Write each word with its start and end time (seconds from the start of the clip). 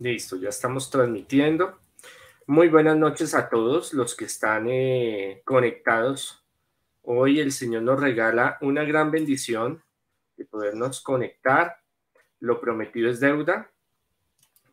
Listo, 0.00 0.36
ya 0.36 0.50
estamos 0.50 0.90
transmitiendo. 0.90 1.80
Muy 2.46 2.68
buenas 2.68 2.96
noches 2.96 3.34
a 3.34 3.48
todos 3.48 3.92
los 3.94 4.14
que 4.14 4.26
están 4.26 4.68
eh, 4.68 5.42
conectados. 5.44 6.44
Hoy 7.02 7.40
el 7.40 7.50
Señor 7.50 7.82
nos 7.82 7.98
regala 7.98 8.58
una 8.60 8.84
gran 8.84 9.10
bendición 9.10 9.82
de 10.36 10.44
podernos 10.44 11.00
conectar. 11.00 11.78
Lo 12.38 12.60
prometido 12.60 13.10
es 13.10 13.18
deuda 13.18 13.72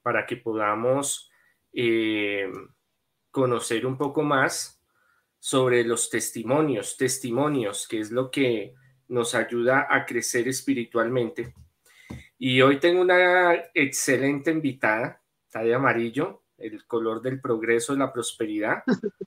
para 0.03 0.27
que 0.27 0.37
podamos 0.37 1.31
eh, 1.73 2.51
conocer 3.31 3.87
un 3.87 3.97
poco 3.97 4.21
más 4.21 4.79
sobre 5.39 5.83
los 5.83 6.11
testimonios, 6.11 6.97
testimonios, 6.97 7.87
que 7.87 7.99
es 7.99 8.11
lo 8.11 8.29
que 8.29 8.75
nos 9.07 9.33
ayuda 9.33 9.87
a 9.89 10.05
crecer 10.05 10.47
espiritualmente 10.47 11.55
y 12.37 12.61
hoy 12.61 12.79
tengo 12.79 13.01
una 13.01 13.53
excelente 13.73 14.51
invitada, 14.51 15.21
está 15.45 15.61
de 15.61 15.73
amarillo, 15.73 16.43
el 16.57 16.85
color 16.85 17.21
del 17.21 17.39
progreso 17.39 17.93
y 17.93 17.97
la 17.97 18.11
prosperidad. 18.11 18.83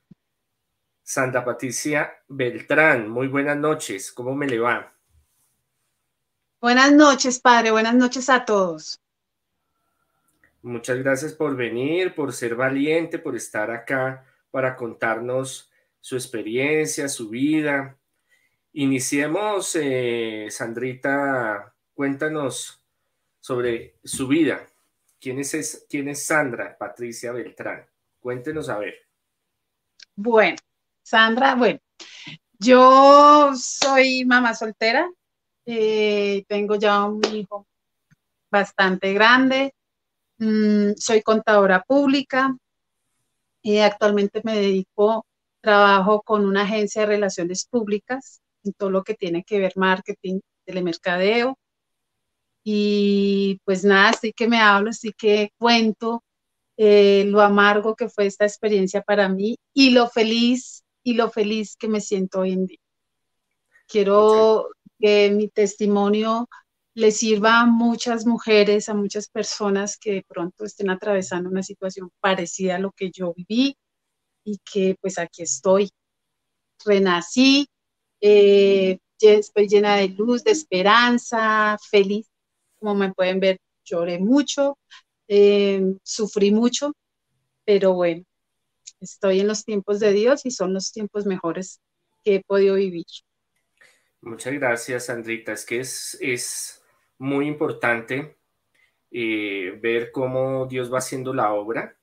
Santa 1.02 1.42
Patricia 1.44 2.12
Beltrán, 2.28 3.08
muy 3.08 3.28
buenas 3.28 3.56
noches, 3.56 4.12
¿cómo 4.12 4.34
me 4.34 4.46
le 4.46 4.58
va? 4.58 4.92
Buenas 6.60 6.92
noches, 6.92 7.38
padre, 7.40 7.70
buenas 7.70 7.94
noches 7.94 8.28
a 8.28 8.44
todos. 8.44 9.00
Muchas 10.60 10.98
gracias 10.98 11.32
por 11.32 11.56
venir, 11.56 12.14
por 12.14 12.32
ser 12.32 12.56
valiente, 12.56 13.18
por 13.18 13.36
estar 13.36 13.70
acá 13.70 14.26
para 14.50 14.76
contarnos 14.76 15.70
su 16.00 16.16
experiencia, 16.16 17.08
su 17.08 17.30
vida. 17.30 17.96
Iniciemos, 18.72 19.76
eh, 19.80 20.48
Sandrita, 20.50 21.74
cuéntanos 21.94 22.82
sobre 23.48 23.94
su 24.04 24.28
vida. 24.28 24.66
¿Quién 25.18 25.38
es, 25.38 25.86
quién 25.88 26.06
es 26.08 26.26
Sandra 26.26 26.76
Patricia 26.76 27.32
Beltrán? 27.32 27.82
Cuéntenos 28.20 28.68
a 28.68 28.76
ver. 28.76 28.94
Bueno, 30.14 30.58
Sandra, 31.02 31.54
bueno, 31.54 31.80
yo 32.58 33.52
soy 33.54 34.26
mamá 34.26 34.54
soltera, 34.54 35.10
eh, 35.64 36.44
tengo 36.46 36.74
ya 36.76 37.02
un 37.04 37.24
hijo 37.34 37.66
bastante 38.50 39.14
grande, 39.14 39.74
mm, 40.36 40.92
soy 40.98 41.22
contadora 41.22 41.82
pública 41.82 42.54
y 43.62 43.78
actualmente 43.78 44.42
me 44.44 44.56
dedico, 44.56 45.24
trabajo 45.62 46.20
con 46.20 46.44
una 46.44 46.64
agencia 46.64 47.00
de 47.00 47.14
relaciones 47.16 47.64
públicas 47.64 48.42
en 48.62 48.74
todo 48.74 48.90
lo 48.90 49.04
que 49.04 49.14
tiene 49.14 49.42
que 49.42 49.58
ver 49.58 49.72
marketing, 49.76 50.40
telemercadeo, 50.66 51.56
y 52.70 53.62
pues 53.64 53.82
nada, 53.82 54.10
así 54.10 54.34
que 54.34 54.46
me 54.46 54.60
hablo, 54.60 54.90
así 54.90 55.14
que 55.16 55.52
cuento 55.56 56.22
eh, 56.76 57.24
lo 57.26 57.40
amargo 57.40 57.96
que 57.96 58.10
fue 58.10 58.26
esta 58.26 58.44
experiencia 58.44 59.00
para 59.00 59.26
mí 59.30 59.56
y 59.72 59.88
lo 59.92 60.06
feliz 60.10 60.84
y 61.02 61.14
lo 61.14 61.30
feliz 61.30 61.76
que 61.76 61.88
me 61.88 62.02
siento 62.02 62.40
hoy 62.40 62.52
en 62.52 62.66
día. 62.66 62.78
Quiero 63.86 64.68
que 64.98 65.30
mi 65.30 65.48
testimonio 65.48 66.46
le 66.92 67.10
sirva 67.10 67.60
a 67.60 67.64
muchas 67.64 68.26
mujeres, 68.26 68.90
a 68.90 68.94
muchas 68.94 69.30
personas 69.30 69.96
que 69.96 70.12
de 70.12 70.24
pronto 70.28 70.66
estén 70.66 70.90
atravesando 70.90 71.48
una 71.48 71.62
situación 71.62 72.10
parecida 72.20 72.76
a 72.76 72.80
lo 72.80 72.92
que 72.92 73.10
yo 73.10 73.32
viví 73.34 73.78
y 74.44 74.58
que 74.70 74.94
pues 75.00 75.18
aquí 75.18 75.40
estoy. 75.40 75.88
Renací, 76.84 77.66
eh, 78.20 78.98
estoy 79.22 79.68
llena 79.68 79.96
de 79.96 80.08
luz, 80.10 80.44
de 80.44 80.50
esperanza, 80.50 81.78
feliz 81.90 82.26
como 82.78 82.94
me 82.94 83.12
pueden 83.12 83.40
ver, 83.40 83.58
lloré 83.84 84.18
mucho, 84.18 84.78
eh, 85.28 85.82
sufrí 86.02 86.50
mucho, 86.50 86.92
pero 87.64 87.94
bueno, 87.94 88.24
estoy 89.00 89.40
en 89.40 89.48
los 89.48 89.64
tiempos 89.64 90.00
de 90.00 90.12
Dios 90.12 90.46
y 90.46 90.50
son 90.50 90.74
los 90.74 90.92
tiempos 90.92 91.26
mejores 91.26 91.80
que 92.24 92.36
he 92.36 92.42
podido 92.42 92.74
vivir. 92.74 93.06
Muchas 94.20 94.52
gracias, 94.54 95.06
Sandrita. 95.06 95.52
Es 95.52 95.64
que 95.64 95.80
es, 95.80 96.18
es 96.20 96.82
muy 97.18 97.46
importante 97.46 98.36
eh, 99.10 99.78
ver 99.80 100.10
cómo 100.10 100.66
Dios 100.66 100.92
va 100.92 100.98
haciendo 100.98 101.32
la 101.32 101.52
obra 101.52 101.96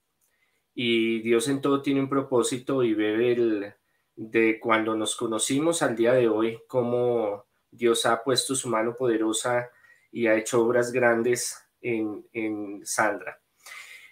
y 0.74 1.20
Dios 1.20 1.48
en 1.48 1.60
todo 1.60 1.82
tiene 1.82 2.00
un 2.00 2.08
propósito 2.08 2.82
y 2.82 2.94
ver 2.94 3.20
el, 3.20 3.74
de 4.16 4.58
cuando 4.58 4.96
nos 4.96 5.14
conocimos 5.14 5.82
al 5.82 5.94
día 5.94 6.14
de 6.14 6.28
hoy, 6.28 6.58
cómo 6.66 7.44
Dios 7.70 8.06
ha 8.06 8.22
puesto 8.22 8.54
su 8.54 8.68
mano 8.68 8.96
poderosa 8.96 9.70
y 10.10 10.26
ha 10.26 10.34
hecho 10.34 10.62
obras 10.62 10.92
grandes 10.92 11.56
en, 11.80 12.80
Sandra. 12.84 13.40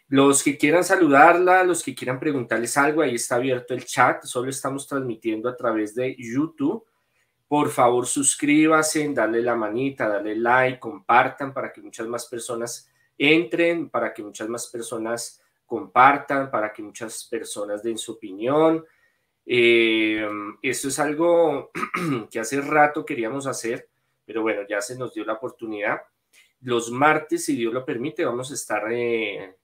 Los 0.08 0.42
que 0.42 0.56
quieran 0.56 0.84
saludarla, 0.84 1.64
los 1.64 1.82
que 1.82 1.94
quieran 1.94 2.20
preguntarles 2.20 2.76
algo, 2.76 3.02
ahí 3.02 3.14
está 3.14 3.36
abierto 3.36 3.74
el 3.74 3.84
chat, 3.84 4.24
solo 4.24 4.50
estamos 4.50 4.86
transmitiendo 4.86 5.48
a 5.48 5.56
través 5.56 5.94
de 5.94 6.14
YouTube. 6.18 6.84
Por 7.48 7.70
favor, 7.70 8.06
suscríbase, 8.06 9.08
dale 9.12 9.42
la 9.42 9.56
manita, 9.56 10.08
dale 10.08 10.36
like, 10.36 10.78
compartan 10.78 11.52
para 11.52 11.72
que 11.72 11.80
muchas 11.80 12.06
más 12.06 12.26
personas 12.26 12.88
entren, 13.16 13.88
para 13.88 14.12
que 14.12 14.22
muchas 14.22 14.48
más 14.48 14.66
personas 14.66 15.40
compartan, 15.66 16.50
para 16.50 16.72
que 16.72 16.82
muchas 16.82 17.24
personas 17.24 17.82
den 17.82 17.98
su 17.98 18.12
opinión. 18.12 18.84
Eh, 19.46 20.26
esto 20.62 20.88
es 20.88 20.98
algo 20.98 21.70
que 22.30 22.40
hace 22.40 22.60
rato 22.60 23.04
queríamos 23.04 23.46
hacer 23.46 23.88
pero 24.24 24.42
bueno, 24.42 24.62
ya 24.68 24.80
se 24.80 24.96
nos 24.96 25.14
dio 25.14 25.24
la 25.24 25.34
oportunidad. 25.34 26.00
Los 26.60 26.90
martes, 26.90 27.44
si 27.44 27.56
Dios 27.56 27.72
lo 27.72 27.84
permite, 27.84 28.24
vamos 28.24 28.50
a 28.50 28.54
estar 28.54 28.90
eh, 28.90 29.56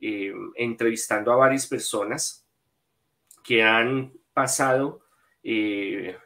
eh, 0.00 0.32
entrevistando 0.54 1.32
a 1.32 1.36
varias 1.36 1.66
personas 1.66 2.46
que 3.42 3.62
han 3.62 4.12
pasado 4.32 5.02
eh, 5.42 6.16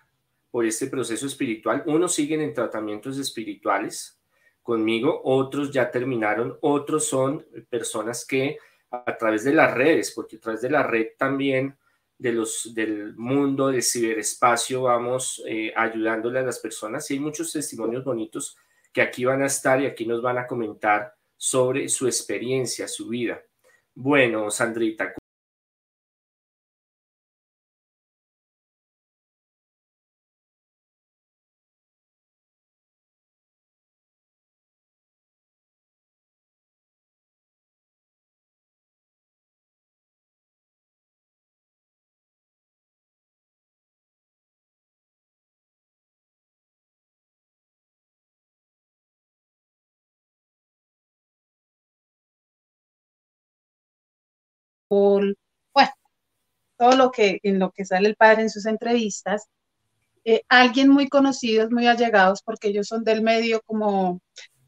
por 0.51 0.67
este 0.67 0.87
proceso 0.87 1.27
espiritual. 1.27 1.83
Unos 1.87 2.15
siguen 2.15 2.41
en 2.41 2.55
tratamientos 2.55 3.19
espirituales 3.19 4.21
conmigo, 4.63 5.21
otros 5.25 5.73
ya 5.73 5.91
terminaron, 5.91 6.59
otros 6.61 7.07
son 7.07 7.47
personas 7.71 8.27
que 8.27 8.59
a 8.91 9.17
través 9.17 9.45
de 9.45 9.55
las 9.55 9.75
redes, 9.75 10.13
porque 10.15 10.37
a 10.37 10.41
través 10.41 10.61
de 10.61 10.71
la 10.71 10.83
red 10.83 11.09
también 11.17 11.77
de 12.19 12.33
los, 12.33 12.75
del 12.75 13.15
mundo 13.17 13.69
del 13.69 13.83
ciberespacio, 13.83 14.83
vamos 14.83 15.43
eh, 15.47 15.73
ayudándole 15.75 16.41
a 16.41 16.43
las 16.43 16.59
personas 16.59 17.09
y 17.11 17.15
hay 17.15 17.21
muchos 17.21 17.53
testimonios 17.53 18.05
bonitos 18.05 18.57
que 18.93 19.03
aquí 19.03 19.25
van 19.25 19.43
a 19.43 19.47
estar 19.47 19.81
y 19.81 19.87
aquí 19.87 20.05
nos 20.05 20.21
van 20.21 20.39
a 20.39 20.47
comentar 20.47 21.15
sobre 21.37 21.89
su 21.89 22.07
experiencia, 22.07 22.89
su 22.89 23.09
vida. 23.09 23.41
Bueno, 23.95 24.51
Sandrita, 24.51 25.15
bueno, 54.89 55.93
todo 56.77 56.97
lo 56.97 57.11
que 57.11 57.41
en 57.43 57.59
lo 57.59 57.71
que 57.71 57.85
sale 57.85 58.09
el 58.09 58.17
padre 58.17 58.43
en 58.43 58.51
sus 58.51 58.67
entrevistas, 58.67 59.47
eh, 60.25 60.43
alguien 60.49 60.89
muy 60.91 61.09
conocido, 61.09 61.71
muy 61.71 61.87
allegados, 61.87 62.43
porque 62.43 62.69
ellos 62.69 62.87
son 62.89 63.05
del 63.05 63.23
medio 63.23 63.61
como 63.65 64.21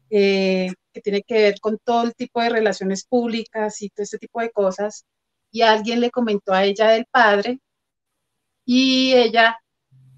eh, 0.09 0.71
que 0.93 1.01
tiene 1.01 1.23
que 1.23 1.35
ver 1.35 1.59
con 1.61 1.77
todo 1.83 2.03
el 2.03 2.15
tipo 2.15 2.41
de 2.41 2.49
relaciones 2.49 3.05
públicas 3.05 3.81
y 3.81 3.89
todo 3.89 4.03
este 4.03 4.17
tipo 4.17 4.41
de 4.41 4.51
cosas, 4.51 5.05
y 5.51 5.61
alguien 5.61 5.99
le 6.01 6.11
comentó 6.11 6.53
a 6.53 6.63
ella 6.65 6.89
del 6.89 7.05
padre, 7.11 7.59
y 8.65 9.13
ella, 9.13 9.57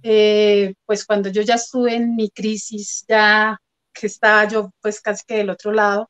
eh, 0.03 0.73
pues 0.85 1.05
cuando 1.05 1.29
yo 1.29 1.41
ya 1.41 1.55
estuve 1.55 1.95
en 1.95 2.15
mi 2.15 2.29
crisis, 2.29 3.05
ya 3.07 3.59
que 3.93 4.07
estaba 4.07 4.47
yo 4.47 4.71
pues 4.81 5.01
casi 5.01 5.23
que 5.25 5.37
del 5.37 5.49
otro 5.49 5.71
lado, 5.71 6.09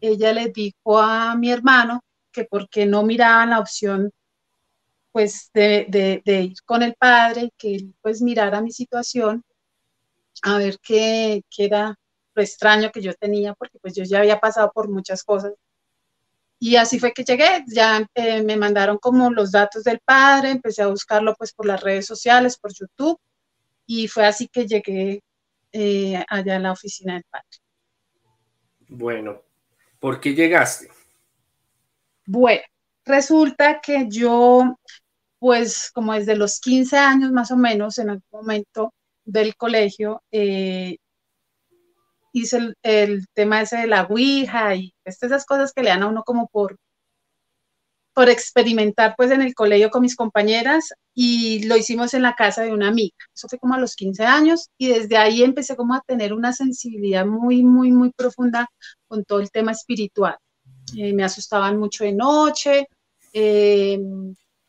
ella 0.00 0.32
le 0.32 0.48
dijo 0.48 0.98
a 0.98 1.34
mi 1.36 1.50
hermano 1.50 2.02
que 2.38 2.44
porque 2.44 2.86
no 2.86 3.02
miraban 3.02 3.50
la 3.50 3.58
opción 3.58 4.12
pues 5.10 5.50
de, 5.52 6.20
ir 6.24 6.62
con 6.64 6.84
el 6.84 6.94
padre, 6.94 7.50
que 7.58 7.74
él 7.74 7.94
pues 8.00 8.22
mirara 8.22 8.60
mi 8.60 8.70
situación, 8.70 9.42
a 10.42 10.58
ver 10.58 10.78
qué, 10.80 11.42
era 11.56 11.96
lo 12.34 12.42
extraño 12.42 12.92
que 12.92 13.02
yo 13.02 13.12
tenía, 13.14 13.54
porque 13.54 13.80
pues 13.80 13.94
yo 13.96 14.04
ya 14.04 14.20
había 14.20 14.38
pasado 14.38 14.70
por 14.72 14.88
muchas 14.88 15.24
cosas. 15.24 15.54
Y 16.60 16.76
así 16.76 17.00
fue 17.00 17.12
que 17.12 17.24
llegué, 17.24 17.64
ya 17.66 18.06
eh, 18.14 18.42
me 18.44 18.56
mandaron 18.56 18.98
como 18.98 19.30
los 19.30 19.50
datos 19.50 19.82
del 19.82 19.98
padre, 20.04 20.50
empecé 20.50 20.82
a 20.82 20.88
buscarlo 20.88 21.34
pues 21.36 21.52
por 21.52 21.66
las 21.66 21.80
redes 21.82 22.06
sociales, 22.06 22.56
por 22.56 22.72
YouTube, 22.72 23.18
y 23.86 24.06
fue 24.06 24.26
así 24.26 24.46
que 24.46 24.66
llegué 24.66 25.20
eh, 25.72 26.24
allá 26.28 26.56
a 26.56 26.60
la 26.60 26.72
oficina 26.72 27.14
del 27.14 27.24
padre. 27.24 27.48
Bueno, 28.88 29.42
¿por 29.98 30.20
qué 30.20 30.34
llegaste? 30.34 30.97
Bueno, 32.30 32.60
resulta 33.06 33.80
que 33.80 34.06
yo, 34.10 34.76
pues 35.38 35.90
como 35.94 36.12
desde 36.14 36.36
los 36.36 36.60
15 36.60 36.98
años 36.98 37.32
más 37.32 37.50
o 37.50 37.56
menos, 37.56 37.98
en 37.98 38.10
algún 38.10 38.28
momento 38.30 38.92
del 39.24 39.56
colegio, 39.56 40.22
eh, 40.30 40.98
hice 42.32 42.74
el, 42.82 43.26
tema 43.34 43.62
ese 43.62 43.78
de 43.78 43.86
la 43.86 44.02
Ouija 44.04 44.74
y 44.74 44.94
pues, 45.04 45.22
esas 45.22 45.46
cosas 45.46 45.72
que 45.72 45.82
le 45.82 45.88
dan 45.90 46.02
a 46.02 46.08
uno 46.08 46.22
como 46.24 46.48
por, 46.48 46.76
por 48.14 48.28
experimentar 48.28 49.14
pues 49.16 49.30
en 49.30 49.40
el 49.42 49.54
colegio 49.54 49.90
con 49.90 50.02
mis 50.02 50.16
compañeras 50.16 50.92
y 51.14 51.64
lo 51.66 51.78
hicimos 51.78 52.12
en 52.14 52.22
la 52.22 52.34
casa 52.34 52.62
de 52.62 52.72
una 52.74 52.88
amiga. 52.88 53.16
Eso 53.34 53.48
fue 53.48 53.58
como 53.58 53.74
a 53.74 53.80
los 53.80 53.96
15 53.96 54.24
años 54.26 54.68
y 54.78 54.88
desde 54.88 55.16
ahí 55.16 55.42
empecé 55.42 55.76
como 55.76 55.94
a 55.94 56.02
tener 56.06 56.34
una 56.34 56.52
sensibilidad 56.52 57.24
muy, 57.26 57.62
muy, 57.64 57.90
muy 57.90 58.12
profunda 58.12 58.68
con 59.08 59.24
todo 59.24 59.40
el 59.40 59.50
tema 59.50 59.72
espiritual. 59.72 60.36
Eh, 60.96 61.12
me 61.12 61.24
asustaban 61.24 61.78
mucho 61.78 62.04
de 62.04 62.12
noche, 62.12 62.88
eh, 63.32 63.98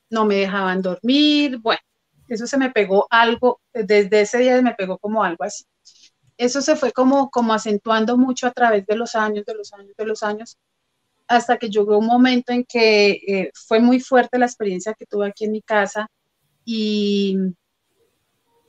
no 0.09 0.25
me 0.25 0.35
dejaban 0.35 0.81
dormir, 0.81 1.59
bueno, 1.59 1.81
eso 2.27 2.47
se 2.47 2.57
me 2.57 2.71
pegó 2.71 3.07
algo, 3.09 3.61
desde 3.73 4.21
ese 4.21 4.39
día 4.39 4.61
me 4.61 4.75
pegó 4.75 4.97
como 4.97 5.23
algo 5.23 5.43
así. 5.43 5.63
Eso 6.37 6.61
se 6.61 6.75
fue 6.75 6.91
como, 6.91 7.29
como 7.29 7.53
acentuando 7.53 8.17
mucho 8.17 8.47
a 8.47 8.51
través 8.51 8.85
de 8.85 8.95
los 8.95 9.15
años, 9.15 9.45
de 9.45 9.55
los 9.55 9.73
años, 9.73 9.93
de 9.97 10.05
los 10.05 10.23
años, 10.23 10.57
hasta 11.27 11.57
que 11.57 11.69
llegó 11.69 11.97
un 11.97 12.07
momento 12.07 12.53
en 12.53 12.63
que 12.65 13.11
eh, 13.27 13.51
fue 13.53 13.79
muy 13.79 13.99
fuerte 13.99 14.39
la 14.39 14.45
experiencia 14.45 14.93
que 14.93 15.05
tuve 15.05 15.27
aquí 15.27 15.45
en 15.45 15.51
mi 15.51 15.61
casa 15.61 16.07
y 16.65 17.37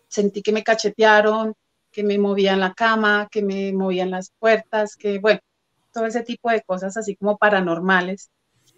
sentí 0.09 0.43
que 0.43 0.53
me 0.53 0.65
cachetearon, 0.65 1.55
que 1.91 2.03
me 2.03 2.19
movían 2.19 2.61
la 2.61 2.75
cama, 2.75 3.29
que 3.31 3.43
me 3.43 3.73
movían 3.73 4.11
las 4.11 4.31
puertas, 4.39 4.97
que 4.97 5.19
bueno, 5.19 5.41
todo 5.93 6.07
ese 6.07 6.23
tipo 6.23 6.51
de 6.51 6.63
cosas 6.63 6.97
así 6.97 7.17
como 7.17 7.39
paranormales. 7.39 8.31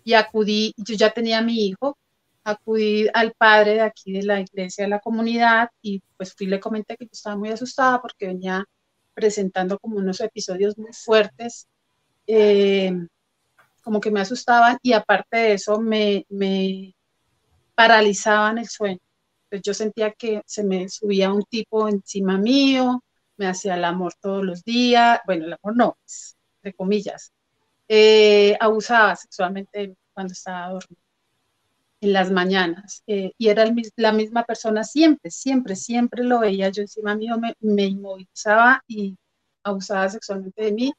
Y 0.04 0.14
acudí, 0.14 0.74
yo 0.76 0.94
ya 0.94 1.10
tenía 1.10 1.38
a 1.38 1.42
mi 1.42 1.66
hijo, 1.66 1.96
acudí 2.44 3.08
al 3.14 3.32
padre 3.32 3.74
de 3.74 3.80
aquí 3.82 4.12
de 4.12 4.22
la 4.24 4.40
iglesia 4.40 4.84
de 4.84 4.90
la 4.90 5.00
comunidad 5.00 5.70
y 5.80 6.02
pues 6.16 6.34
fui 6.34 6.46
le 6.46 6.60
comenté 6.60 6.96
que 6.96 7.04
yo 7.04 7.10
estaba 7.12 7.36
muy 7.36 7.50
asustada 7.50 8.00
porque 8.00 8.26
venía 8.26 8.64
presentando 9.14 9.78
como 9.78 9.96
unos 9.98 10.20
episodios 10.20 10.76
muy 10.78 10.92
fuertes, 10.92 11.68
eh, 12.26 12.92
como 13.82 14.00
que 14.00 14.10
me 14.10 14.20
asustaban 14.20 14.78
y 14.82 14.92
aparte 14.92 15.36
de 15.36 15.52
eso 15.54 15.80
me, 15.80 16.24
me 16.28 16.94
paralizaban 17.74 18.58
el 18.58 18.68
sueño. 18.68 19.00
Entonces 19.44 19.62
yo 19.64 19.74
sentía 19.74 20.12
que 20.12 20.42
se 20.46 20.64
me 20.64 20.88
subía 20.88 21.32
un 21.32 21.42
tipo 21.44 21.88
encima 21.88 22.38
mío, 22.38 23.02
me 23.36 23.46
hacía 23.46 23.74
el 23.74 23.84
amor 23.84 24.14
todos 24.20 24.44
los 24.44 24.64
días, 24.64 25.20
bueno, 25.26 25.46
el 25.46 25.52
amor 25.52 25.76
no, 25.76 25.96
entre 26.62 26.74
comillas, 26.74 27.32
eh, 27.88 28.56
abusaba 28.60 29.16
sexualmente 29.16 29.96
cuando 30.14 30.32
estaba 30.32 30.68
dormida 30.70 31.02
en 32.00 32.12
las 32.12 32.30
mañanas 32.30 33.02
eh, 33.06 33.32
y 33.38 33.48
era 33.48 33.64
la 33.96 34.12
misma 34.12 34.44
persona 34.44 34.82
siempre, 34.84 35.30
siempre, 35.30 35.76
siempre 35.76 36.24
lo 36.24 36.40
veía 36.40 36.68
yo 36.68 36.82
encima 36.82 37.14
mío, 37.14 37.38
me, 37.38 37.54
me 37.60 37.84
inmovilizaba 37.84 38.82
y 38.88 39.16
abusaba 39.62 40.08
sexualmente 40.08 40.64
de 40.64 40.72
mí. 40.72 40.92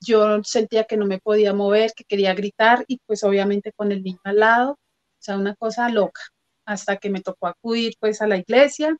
Yo 0.00 0.42
sentía 0.42 0.84
que 0.84 0.96
no 0.96 1.06
me 1.06 1.20
podía 1.20 1.54
mover, 1.54 1.92
que 1.96 2.04
quería 2.04 2.34
gritar 2.34 2.84
y 2.88 2.98
pues 3.06 3.22
obviamente 3.24 3.72
con 3.72 3.92
el 3.92 4.02
niño 4.02 4.20
al 4.24 4.38
lado, 4.40 4.72
o 4.72 4.78
sea, 5.20 5.38
una 5.38 5.54
cosa 5.54 5.88
loca, 5.88 6.20
hasta 6.64 6.96
que 6.96 7.10
me 7.10 7.20
tocó 7.22 7.46
acudir 7.46 7.94
pues 8.00 8.20
a 8.20 8.26
la 8.26 8.36
iglesia 8.36 8.96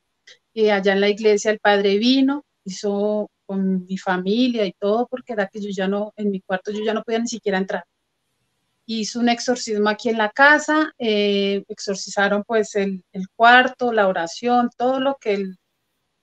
y 0.53 0.69
allá 0.71 0.93
en 0.93 1.01
la 1.01 1.09
iglesia 1.09 1.51
el 1.51 1.59
padre 1.59 1.99
vino, 1.99 2.45
hizo 2.65 3.29
con 3.47 3.85
mi 3.87 3.99
familia 3.99 4.67
y 4.67 4.73
todo, 4.73 5.07
porque 5.09 5.33
era 5.35 5.49
que 5.49 5.61
yo 5.61 5.71
ya 5.71 5.89
no, 5.89 6.13
en 6.17 6.31
mi 6.31 6.41
cuarto 6.41 6.71
yo 6.73 6.85
ya 6.85 6.95
no 6.95 7.03
podía 7.03 7.21
ni 7.21 7.29
siquiera 7.29 7.59
entrar 7.59 7.85
hizo 8.87 9.21
un 9.21 9.29
exorcismo 9.29 9.89
aquí 9.89 10.11
en 10.11 10.19
la 10.19 10.31
casa, 10.31 10.93
eh, 10.99 11.65
exorcizaron 11.69 12.45
pues 12.45 12.75
el, 12.75 13.03
cuarto, 13.35 13.93
la 13.93 14.09
oración, 14.09 14.71
todo 14.77 15.01
lo 15.01 15.17
que, 15.17 15.35
el, 15.35 15.59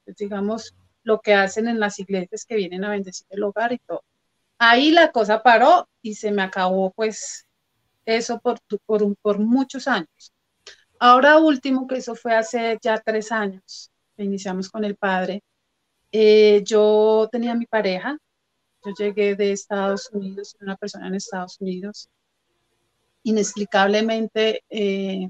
pues, 0.05 0.17
digamos, 0.17 0.75
lo 1.03 1.19
que 1.21 1.33
hacen 1.33 1.67
en 1.67 1.79
las 1.79 1.99
iglesias 1.99 2.45
que 2.45 2.55
vienen 2.55 2.83
a 2.83 2.91
bendecir 2.91 3.27
el 3.29 3.43
hogar 3.43 3.73
y 3.73 3.79
todo. 3.79 4.03
Ahí 4.59 4.91
la 4.91 5.11
cosa 5.11 5.41
paró 5.41 5.87
y 6.01 6.15
se 6.15 6.31
me 6.31 6.43
acabó 6.43 6.91
pues 6.91 7.47
eso 8.05 8.39
por, 8.39 8.59
por, 8.85 9.15
por 9.17 9.39
muchos 9.39 9.87
años. 9.87 10.33
Ahora 10.99 11.37
último, 11.39 11.87
que 11.87 11.97
eso 11.97 12.13
fue 12.13 12.35
hace 12.35 12.77
ya 12.81 12.99
tres 12.99 13.31
años, 13.31 13.91
iniciamos 14.17 14.69
con 14.69 14.85
el 14.85 14.95
padre, 14.95 15.41
eh, 16.11 16.63
yo 16.65 17.29
tenía 17.31 17.55
mi 17.55 17.65
pareja, 17.65 18.17
yo 18.83 18.93
llegué 18.97 19.35
de 19.35 19.51
Estados 19.51 20.09
Unidos, 20.11 20.55
una 20.59 20.75
persona 20.75 21.07
en 21.07 21.15
Estados 21.15 21.57
Unidos, 21.59 22.09
inexplicablemente 23.23 24.63
eh, 24.69 25.29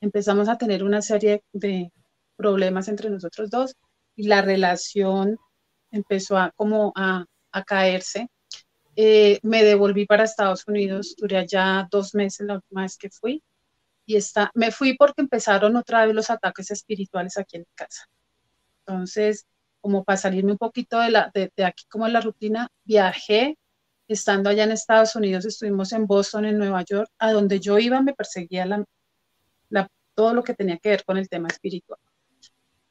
empezamos 0.00 0.48
a 0.48 0.56
tener 0.56 0.84
una 0.84 1.02
serie 1.02 1.42
de 1.52 1.90
problemas 2.36 2.88
entre 2.88 3.10
nosotros 3.10 3.50
dos 3.50 3.74
y 4.16 4.28
la 4.28 4.42
relación 4.42 5.38
empezó 5.90 6.38
a 6.38 6.52
como 6.54 6.92
a, 6.96 7.24
caerse. 7.66 8.28
Eh, 8.96 9.38
me 9.42 9.62
devolví 9.62 10.06
para 10.06 10.24
Estados 10.24 10.64
Unidos, 10.66 11.14
duré 11.16 11.38
allá 11.38 11.86
dos 11.90 12.14
meses 12.14 12.46
la 12.46 12.54
última 12.54 12.82
vez 12.82 12.96
que 12.96 13.10
fui 13.10 13.42
y 14.06 14.16
está, 14.16 14.50
me 14.54 14.70
fui 14.70 14.96
porque 14.96 15.22
empezaron 15.22 15.76
otra 15.76 16.06
vez 16.06 16.14
los 16.14 16.30
ataques 16.30 16.70
espirituales 16.70 17.36
aquí 17.38 17.56
en 17.56 17.62
mi 17.62 17.74
casa. 17.74 18.06
Entonces, 18.86 19.46
como 19.84 20.02
para 20.02 20.16
salirme 20.16 20.52
un 20.52 20.56
poquito 20.56 20.98
de, 20.98 21.10
la, 21.10 21.30
de, 21.34 21.52
de 21.54 21.64
aquí 21.66 21.84
como 21.90 22.06
en 22.06 22.14
la 22.14 22.22
rutina, 22.22 22.68
viajé 22.84 23.58
estando 24.08 24.48
allá 24.48 24.64
en 24.64 24.72
Estados 24.72 25.14
Unidos, 25.14 25.44
estuvimos 25.44 25.92
en 25.92 26.06
Boston, 26.06 26.46
en 26.46 26.56
Nueva 26.56 26.82
York, 26.84 27.10
a 27.18 27.32
donde 27.32 27.60
yo 27.60 27.78
iba 27.78 28.00
me 28.00 28.14
perseguía 28.14 28.64
la, 28.64 28.82
todo 30.14 30.32
lo 30.32 30.42
que 30.42 30.54
tenía 30.54 30.78
que 30.78 30.88
ver 30.88 31.04
con 31.04 31.18
el 31.18 31.28
tema 31.28 31.48
espiritual. 31.48 32.00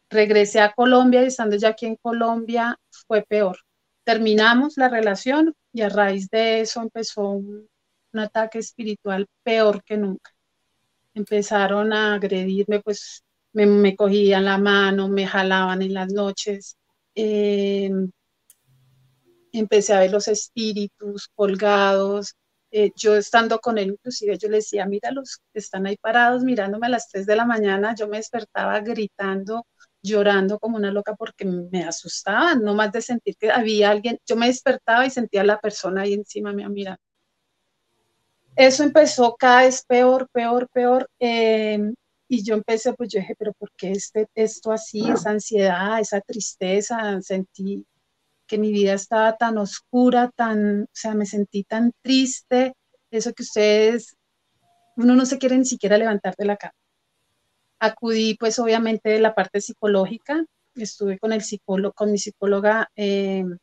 Regresé 0.08 0.60
a 0.60 0.72
Colombia 0.72 1.24
y 1.24 1.28
estando 1.28 1.56
ya 1.56 1.70
aquí 1.70 1.88
en 1.88 1.96
Colombia 1.96 2.78
fue 3.08 3.24
peor. 3.24 3.58
Terminamos 4.04 4.78
la 4.78 4.88
relación 4.88 5.56
y 5.72 5.82
a 5.82 5.90
raíz 5.90 6.30
de 6.30 6.62
eso 6.62 6.80
empezó 6.80 7.30
un, 7.30 7.68
ataque 8.16 8.60
espiritual 8.60 9.26
peor 9.42 9.84
que 9.84 9.98
nunca. 9.98 10.30
Empezaron 11.16 11.92
a 11.92 12.14
agredirme, 12.14 12.82
pues 12.82 13.24
me, 13.54 13.66
me 13.66 13.96
cogían 13.96 14.46
la 14.46 14.60
mano, 14.60 15.08
me 15.08 15.26
jalaban 15.26 15.82
en 15.82 15.96
las 15.96 16.14
noches. 16.14 16.78
Eh, 17.16 17.90
empecé 19.52 19.94
a 19.94 20.00
ver 20.00 20.12
los 20.12 20.28
espíritus 20.28 21.30
colgados. 21.36 22.36
Eh, 22.72 22.92
yo 22.96 23.16
estando 23.16 23.60
con 23.60 23.78
él, 23.78 23.90
inclusive 23.90 24.38
yo 24.38 24.50
le 24.50 24.58
decía, 24.58 24.86
míralos, 24.88 25.42
están 25.54 25.86
ahí 25.86 25.98
parados 25.98 26.44
mirándome 26.44 26.88
a 26.88 26.90
las 26.90 27.08
3 27.10 27.26
de 27.26 27.36
la 27.36 27.46
mañana. 27.46 27.96
Yo 27.96 28.08
me 28.08 28.18
despertaba 28.18 28.80
gritando, 28.80 29.68
llorando 30.02 30.60
como 30.60 30.78
una 30.78 30.92
loca 30.92 31.16
porque 31.16 31.46
me 31.46 31.84
asustaban, 31.84 32.64
no 32.64 32.74
más 32.74 32.92
de 32.92 33.02
sentir 33.02 33.36
que 33.38 33.52
había 33.52 33.92
alguien. 33.92 34.20
Yo 34.26 34.36
me 34.36 34.48
despertaba 34.48 35.06
y 35.06 35.12
sentía 35.12 35.44
la 35.44 35.60
persona 35.60 36.02
ahí 36.02 36.14
encima 36.14 36.52
me 36.52 36.68
mirando. 36.68 37.02
Eso 38.56 38.84
empezó 38.84 39.36
cada 39.36 39.62
vez 39.64 39.84
peor, 39.86 40.28
peor, 40.32 40.68
peor. 40.70 41.10
Em, 41.20 41.94
y 42.34 42.44
yo 42.44 42.56
empecé, 42.56 42.94
pues 42.94 43.10
yo 43.10 43.20
dije, 43.20 43.36
pero 43.38 43.54
¿por 43.54 43.72
qué 43.78 43.92
este, 43.92 44.28
esto 44.34 44.72
así, 44.72 45.08
esa 45.08 45.30
ansiedad, 45.30 46.00
esa 46.00 46.20
tristeza? 46.20 47.22
Sentí 47.22 47.86
que 48.48 48.58
mi 48.58 48.72
vida 48.72 48.94
estaba 48.94 49.38
tan 49.38 49.60
oscura, 49.60 50.32
tan, 50.36 50.84
o 50.84 50.88
sea, 50.92 51.14
me 51.14 51.28
sentí 51.28 51.64
tan 51.64 51.92
triste, 52.02 52.74
eso 53.12 53.34
que 53.34 53.44
ustedes, 53.44 54.16
uno 54.96 55.16
no 55.16 55.28
se 55.28 55.38
quiere 55.38 55.60
ni 55.60 55.66
siquiera 55.66 55.96
levantar 55.96 56.34
de 56.36 56.46
la 56.46 56.58
cama. 56.58 56.74
Acudí 57.78 58.36
pues 58.36 58.58
obviamente 58.58 59.10
de 59.10 59.20
la 59.20 59.36
parte 59.36 59.62
psicológica, 59.62 60.44
estuve 60.74 61.20
con, 61.20 61.34
el 61.34 61.44
psicólogo, 61.44 61.94
con 61.94 62.12
mi 62.12 62.18
psicóloga 62.18 62.90
em, 62.96 63.60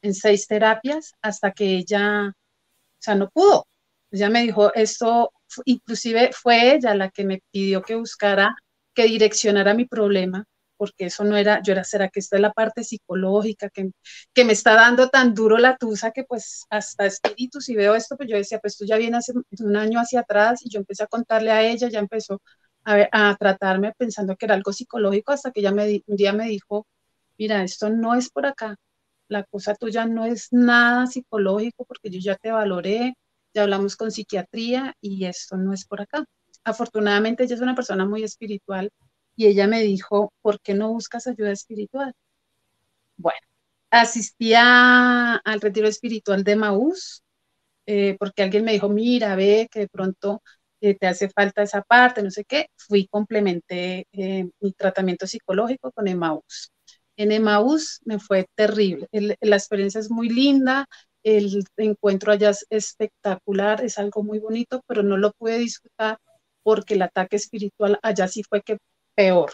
en 0.00 0.14
seis 0.14 0.46
terapias 0.46 1.12
hasta 1.22 1.50
que 1.50 1.64
ella, 1.76 2.28
o 2.28 3.00
sea, 3.00 3.16
no 3.16 3.28
pudo. 3.30 3.66
Ella 4.12 4.30
me 4.30 4.42
dijo, 4.42 4.72
esto, 4.74 5.32
inclusive 5.64 6.30
fue 6.32 6.74
ella 6.74 6.94
la 6.94 7.10
que 7.10 7.24
me 7.24 7.40
pidió 7.50 7.82
que 7.82 7.94
buscara, 7.96 8.54
que 8.94 9.04
direccionara 9.04 9.74
mi 9.74 9.86
problema 9.86 10.44
porque 10.76 11.06
eso 11.06 11.22
no 11.24 11.36
era, 11.36 11.62
yo 11.62 11.72
era, 11.74 11.84
¿será 11.84 12.08
que 12.08 12.18
esta 12.18 12.34
es 12.36 12.42
la 12.42 12.52
parte 12.52 12.82
psicológica 12.82 13.70
que, 13.70 13.92
que 14.34 14.44
me 14.44 14.52
está 14.52 14.74
dando 14.74 15.08
tan 15.10 15.32
duro 15.34 15.58
la 15.58 15.76
tusa 15.76 16.10
que 16.10 16.24
pues 16.24 16.64
hasta 16.70 17.06
espíritus 17.06 17.68
y 17.68 17.76
veo 17.76 17.94
esto, 17.94 18.16
pues 18.16 18.28
yo 18.28 18.36
decía, 18.36 18.58
pues 18.58 18.74
esto 18.74 18.84
ya 18.86 18.96
viene 18.96 19.16
hace 19.18 19.32
un 19.60 19.76
año 19.76 20.00
hacia 20.00 20.20
atrás 20.20 20.60
y 20.64 20.70
yo 20.70 20.80
empecé 20.80 21.04
a 21.04 21.06
contarle 21.06 21.50
a 21.52 21.62
ella, 21.62 21.88
ya 21.88 22.00
empezó 22.00 22.42
a, 22.84 23.08
a 23.12 23.36
tratarme 23.36 23.92
pensando 23.96 24.36
que 24.36 24.46
era 24.46 24.54
algo 24.54 24.72
psicológico 24.72 25.32
hasta 25.32 25.50
que 25.52 25.60
ella 25.60 25.70
me, 25.72 26.02
un 26.06 26.16
día 26.16 26.32
me 26.32 26.46
dijo, 26.48 26.86
mira, 27.38 27.62
esto 27.64 27.90
no 27.90 28.14
es 28.14 28.30
por 28.30 28.46
acá, 28.46 28.76
la 29.28 29.44
cosa 29.44 29.74
tuya 29.74 30.06
no 30.06 30.26
es 30.26 30.48
nada 30.52 31.06
psicológico 31.06 31.84
porque 31.86 32.10
yo 32.10 32.20
ya 32.20 32.36
te 32.36 32.50
valoré, 32.52 33.14
ya 33.54 33.62
hablamos 33.62 33.96
con 33.96 34.10
psiquiatría 34.10 34.94
y 35.00 35.26
esto 35.26 35.56
no 35.56 35.72
es 35.72 35.86
por 35.86 36.00
acá. 36.00 36.24
Afortunadamente 36.64 37.44
ella 37.44 37.54
es 37.54 37.60
una 37.60 37.74
persona 37.74 38.04
muy 38.06 38.22
espiritual 38.24 38.90
y 39.36 39.46
ella 39.46 39.66
me 39.66 39.82
dijo, 39.82 40.32
¿por 40.42 40.60
qué 40.60 40.74
no 40.74 40.92
buscas 40.92 41.26
ayuda 41.26 41.52
espiritual? 41.52 42.12
Bueno, 43.16 43.38
asistí 43.90 44.54
al 44.54 45.60
retiro 45.60 45.88
espiritual 45.88 46.44
de 46.44 46.56
Maús, 46.56 47.22
eh, 47.86 48.16
porque 48.18 48.42
alguien 48.42 48.64
me 48.64 48.72
dijo, 48.72 48.88
mira, 48.88 49.36
ve 49.36 49.68
que 49.70 49.80
de 49.80 49.88
pronto 49.88 50.42
eh, 50.80 50.96
te 50.98 51.06
hace 51.06 51.28
falta 51.30 51.62
esa 51.62 51.82
parte, 51.82 52.22
no 52.22 52.30
sé 52.30 52.44
qué, 52.44 52.66
fui, 52.76 53.06
complementé 53.08 54.06
eh, 54.12 54.48
mi 54.60 54.72
tratamiento 54.72 55.26
psicológico 55.26 55.92
con 55.92 56.08
Emaús. 56.08 56.72
En 57.16 57.32
Emaús 57.32 58.00
me 58.04 58.18
fue 58.18 58.46
terrible, 58.54 59.08
la 59.12 59.56
experiencia 59.56 60.00
es 60.00 60.10
muy 60.10 60.28
linda, 60.28 60.86
el 61.24 61.64
encuentro 61.76 62.32
allá 62.32 62.50
es 62.50 62.66
espectacular, 62.70 63.84
es 63.84 63.98
algo 63.98 64.22
muy 64.22 64.38
bonito, 64.38 64.82
pero 64.86 65.02
no 65.02 65.16
lo 65.16 65.32
pude 65.32 65.58
disfrutar 65.58 66.18
porque 66.62 66.94
el 66.94 67.02
ataque 67.02 67.36
espiritual 67.36 67.98
allá 68.02 68.28
sí 68.28 68.42
fue 68.48 68.62
que 68.62 68.78
peor. 69.14 69.52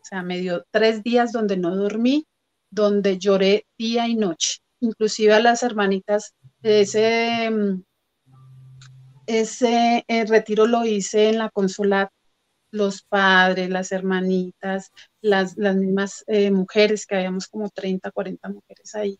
O 0.00 0.04
sea, 0.04 0.22
me 0.22 0.38
dio 0.38 0.64
tres 0.70 1.02
días 1.02 1.32
donde 1.32 1.56
no 1.56 1.76
dormí, 1.76 2.26
donde 2.70 3.18
lloré 3.18 3.66
día 3.78 4.08
y 4.08 4.16
noche. 4.16 4.58
Inclusive 4.80 5.34
a 5.34 5.40
las 5.40 5.62
hermanitas, 5.62 6.34
ese, 6.62 7.50
ese 9.26 10.04
eh, 10.08 10.24
retiro 10.24 10.66
lo 10.66 10.84
hice 10.84 11.28
en 11.28 11.38
la 11.38 11.50
consulata, 11.50 12.12
los 12.70 13.02
padres, 13.02 13.68
las 13.68 13.92
hermanitas, 13.92 14.90
las, 15.20 15.56
las 15.56 15.76
mismas 15.76 16.24
eh, 16.28 16.50
mujeres, 16.50 17.04
que 17.04 17.16
habíamos 17.16 17.46
como 17.48 17.68
30, 17.68 18.10
40 18.10 18.48
mujeres 18.48 18.94
ahí. 18.94 19.18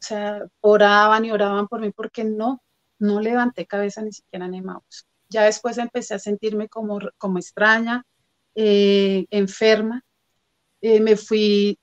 O 0.00 0.04
sea, 0.06 0.46
oraban 0.60 1.24
y 1.24 1.30
oraban 1.32 1.68
por 1.68 1.80
mí 1.80 1.90
porque 1.90 2.24
no, 2.24 2.62
no 2.98 3.20
levanté 3.20 3.66
cabeza 3.66 4.02
ni 4.02 4.12
siquiera 4.12 4.46
en 4.46 4.54
Emmaus. 4.54 5.06
Ya 5.28 5.44
después 5.44 5.78
empecé 5.78 6.14
a 6.14 6.18
sentirme 6.18 6.68
como, 6.68 6.98
como 7.18 7.38
extraña, 7.38 8.04
eh, 8.54 9.26
enferma. 9.30 10.02
me 10.82 11.16
fui 11.16 11.78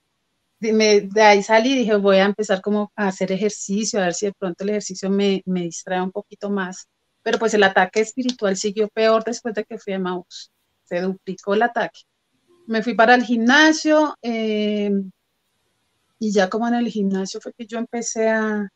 de 0.59 1.21
ahí 1.21 1.43
salí 1.43 1.73
y 1.73 1.77
dije, 1.79 1.95
voy 1.95 2.17
a 2.17 2.25
empezar 2.25 2.61
como 2.61 2.91
a 2.95 3.07
hacer 3.07 3.31
ejercicio, 3.31 3.99
a 3.99 4.05
ver 4.05 4.13
si 4.13 4.27
de 4.27 4.33
pronto 4.33 4.63
el 4.63 4.71
ejercicio 4.71 5.09
me, 5.09 5.41
me 5.45 5.61
distrae 5.63 6.01
un 6.01 6.11
poquito 6.11 6.49
más. 6.49 6.87
Pero 7.21 7.39
pues 7.39 7.53
el 7.53 7.63
ataque 7.63 8.01
espiritual 8.01 8.55
siguió 8.55 8.87
peor 8.89 9.23
después 9.23 9.53
de 9.55 9.65
que 9.65 9.77
fui 9.77 9.93
a 9.93 9.99
Maús. 9.99 10.51
Se 10.83 11.01
duplicó 11.01 11.53
el 11.55 11.63
ataque. 11.63 12.01
Me 12.67 12.83
fui 12.83 12.93
para 12.93 13.15
el 13.15 13.23
gimnasio 13.23 14.15
eh, 14.21 14.91
y 16.19 16.31
ya 16.31 16.49
como 16.49 16.67
en 16.67 16.75
el 16.75 16.87
gimnasio 16.87 17.41
fue 17.41 17.53
que 17.53 17.65
yo 17.65 17.77
empecé 17.77 18.29
a, 18.29 18.69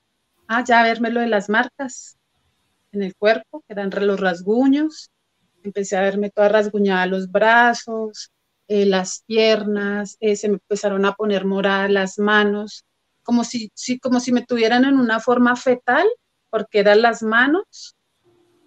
a 0.48 0.84
verme 0.84 1.12
lo 1.12 1.22
de 1.22 1.27
las 1.27 1.50
marcas 1.50 2.17
en 2.91 3.03
el 3.03 3.15
cuerpo, 3.15 3.63
que 3.67 3.74
eran 3.74 3.89
los 3.91 4.19
rasguños. 4.19 5.12
Empecé 5.63 5.98
a 5.98 6.01
verme 6.01 6.31
toda 6.31 6.50
rasguñada 6.50 7.05
los 7.05 7.29
brazos, 7.31 8.31
eh, 8.67 8.86
las 8.86 9.24
piernas, 9.25 10.17
eh, 10.19 10.36
se 10.36 10.48
me 10.48 10.55
empezaron 10.55 11.05
a 11.05 11.13
poner 11.13 11.46
moradas 11.46 11.91
las 11.91 12.19
manos, 12.19 12.86
como 13.24 13.43
si, 13.43 13.72
como 14.01 14.19
si 14.19 14.31
me 14.31 14.46
tuvieran 14.46 14.86
en 14.86 14.96
una 14.96 15.19
forma 15.19 15.55
fetal, 15.55 16.08
porque 16.50 16.79
eran 16.79 17.01
las 17.01 17.22
manos 17.22 17.96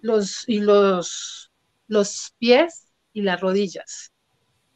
los, 0.01 0.47
y 0.47 0.59
los, 0.59 1.51
los 1.87 2.33
pies 2.37 2.87
y 3.13 3.21
las 3.23 3.41
rodillas. 3.41 4.12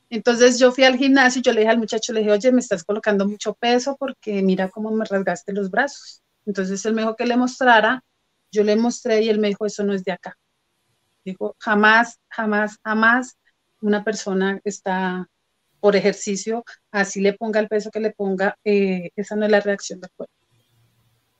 Entonces 0.09 0.57
yo 0.57 0.71
fui 0.71 0.85
al 0.85 0.97
gimnasio 0.97 1.39
y 1.39 1.43
yo 1.43 1.51
le 1.53 1.61
dije 1.61 1.71
al 1.71 1.79
muchacho, 1.79 2.13
le 2.13 2.21
dije, 2.21 2.31
oye, 2.31 2.51
me 2.51 2.61
estás 2.61 2.83
colocando 2.83 3.27
mucho 3.27 3.53
peso 3.55 3.97
porque 3.99 4.41
mira 4.41 4.69
cómo 4.69 4.91
me 4.91 5.05
rasgaste 5.05 5.53
los 5.53 5.69
brazos. 5.69 6.23
Entonces 6.45 6.85
él 6.85 6.93
me 6.93 7.01
dijo 7.01 7.15
que 7.15 7.25
le 7.25 7.35
mostrara, 7.35 8.03
yo 8.51 8.63
le 8.63 8.75
mostré 8.77 9.21
y 9.23 9.29
él 9.29 9.39
me 9.39 9.49
dijo, 9.49 9.65
eso 9.65 9.83
no 9.83 9.93
es 9.93 10.03
de 10.03 10.13
acá. 10.13 10.37
Dijo, 11.25 11.55
jamás, 11.59 12.19
jamás, 12.29 12.77
jamás 12.83 13.37
una 13.81 14.03
persona 14.03 14.61
está 14.63 15.27
por 15.81 15.95
ejercicio, 15.95 16.63
así 16.91 17.21
le 17.21 17.33
ponga 17.33 17.59
el 17.59 17.67
peso 17.67 17.91
que 17.91 17.99
le 17.99 18.11
ponga, 18.11 18.57
eh, 18.63 19.11
esa 19.15 19.35
no 19.35 19.45
es 19.45 19.51
la 19.51 19.59
reacción 19.59 19.99
del 19.99 20.11
cuerpo. 20.15 20.33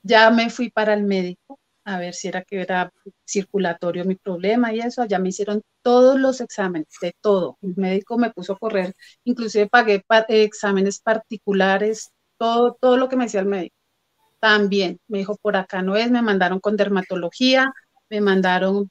Ya 0.02 0.30
me 0.30 0.50
fui 0.50 0.70
para 0.70 0.94
el 0.94 1.04
médico 1.04 1.58
a 1.88 1.98
ver 1.98 2.14
si 2.14 2.28
era 2.28 2.42
que 2.42 2.60
era 2.60 2.92
circulatorio 3.26 4.04
mi 4.04 4.14
problema 4.16 4.74
y 4.74 4.80
eso, 4.80 5.06
ya 5.06 5.18
me 5.18 5.30
hicieron 5.30 5.62
todos 5.82 6.20
los 6.20 6.40
exámenes, 6.42 6.88
de 7.00 7.14
todo. 7.22 7.56
El 7.62 7.74
médico 7.76 8.18
me 8.18 8.30
puso 8.30 8.52
a 8.54 8.58
correr, 8.58 8.94
inclusive 9.24 9.68
pagué 9.68 10.04
exámenes 10.28 11.00
particulares, 11.00 12.10
todo, 12.36 12.76
todo 12.80 12.98
lo 12.98 13.08
que 13.08 13.16
me 13.16 13.24
decía 13.24 13.40
el 13.40 13.46
médico. 13.46 13.74
También 14.40 15.00
me 15.08 15.18
dijo, 15.18 15.36
por 15.38 15.56
acá 15.56 15.82
no 15.82 15.96
es, 15.96 16.10
me 16.10 16.22
mandaron 16.22 16.60
con 16.60 16.76
dermatología, 16.76 17.72
me 18.10 18.20
mandaron, 18.20 18.90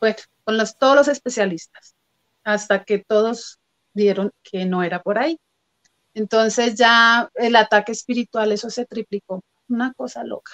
pues, 0.00 0.28
con 0.44 0.56
los, 0.56 0.78
todos 0.78 0.96
los 0.96 1.08
especialistas 1.08 1.96
hasta 2.44 2.84
que 2.84 3.00
todos 3.00 3.58
vieron 3.92 4.30
que 4.44 4.66
no 4.66 4.84
era 4.84 5.02
por 5.02 5.18
ahí. 5.18 5.38
Entonces 6.14 6.76
ya 6.76 7.30
el 7.34 7.56
ataque 7.56 7.92
espiritual, 7.92 8.52
eso 8.52 8.70
se 8.70 8.86
triplicó, 8.86 9.42
una 9.68 9.92
cosa 9.94 10.24
loca. 10.24 10.52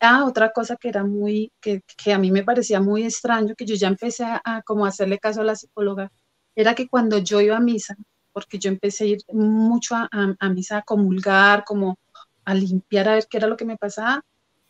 Ah, 0.00 0.24
otra 0.26 0.50
cosa 0.52 0.76
que 0.76 0.88
era 0.88 1.04
muy, 1.04 1.52
que, 1.60 1.82
a 2.12 2.18
mí 2.18 2.30
me 2.30 2.44
parecía 2.44 2.80
muy 2.80 3.04
extraño, 3.04 3.54
que 3.54 3.66
yo 3.66 3.74
ya 3.74 3.88
empecé 3.88 4.24
a, 4.24 4.62
como 4.64 4.86
hacerle 4.86 5.18
caso 5.18 5.40
a 5.42 5.44
la 5.44 5.56
psicóloga, 5.56 6.10
era 6.54 6.74
que 6.74 6.88
cuando 6.88 7.18
yo 7.18 7.40
iba 7.40 7.56
a 7.56 7.60
misa, 7.60 7.96
porque 8.32 8.58
yo 8.58 8.68
empecé 8.70 9.04
a 9.04 9.06
ir 9.08 9.18
mucho 9.32 9.94
a, 9.96 10.08
a, 10.38 10.48
misa 10.50 10.78
a 10.78 10.82
comulgar, 10.82 11.64
como 11.64 11.98
a 12.44 12.54
limpiar 12.54 13.08
a 13.08 13.14
ver 13.14 13.26
qué 13.28 13.38
era 13.38 13.48
lo 13.48 13.56
que 13.56 13.64
me 13.64 13.76
pasaba, 13.76 14.22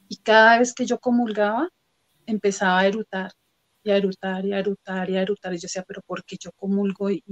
y 0.09 0.17
cada 0.19 0.59
vez 0.59 0.75
que 0.75 0.87
yo 0.87 0.99
comulgaba, 1.01 1.69
empezaba 2.27 2.81
a 2.81 2.87
erutar, 2.87 3.33
y 3.85 3.91
a 3.91 3.97
erutar, 3.97 4.45
y 4.47 4.53
a 4.55 4.59
erutar, 4.61 5.11
y 5.11 5.17
a 5.17 5.23
erutar, 5.23 5.55
y 5.55 5.59
yo 5.59 5.63
decía, 5.63 5.85
pero 5.87 6.03
¿por 6.03 6.25
qué 6.25 6.37
yo 6.41 6.51
comulgo? 6.53 7.11
Y, 7.11 7.23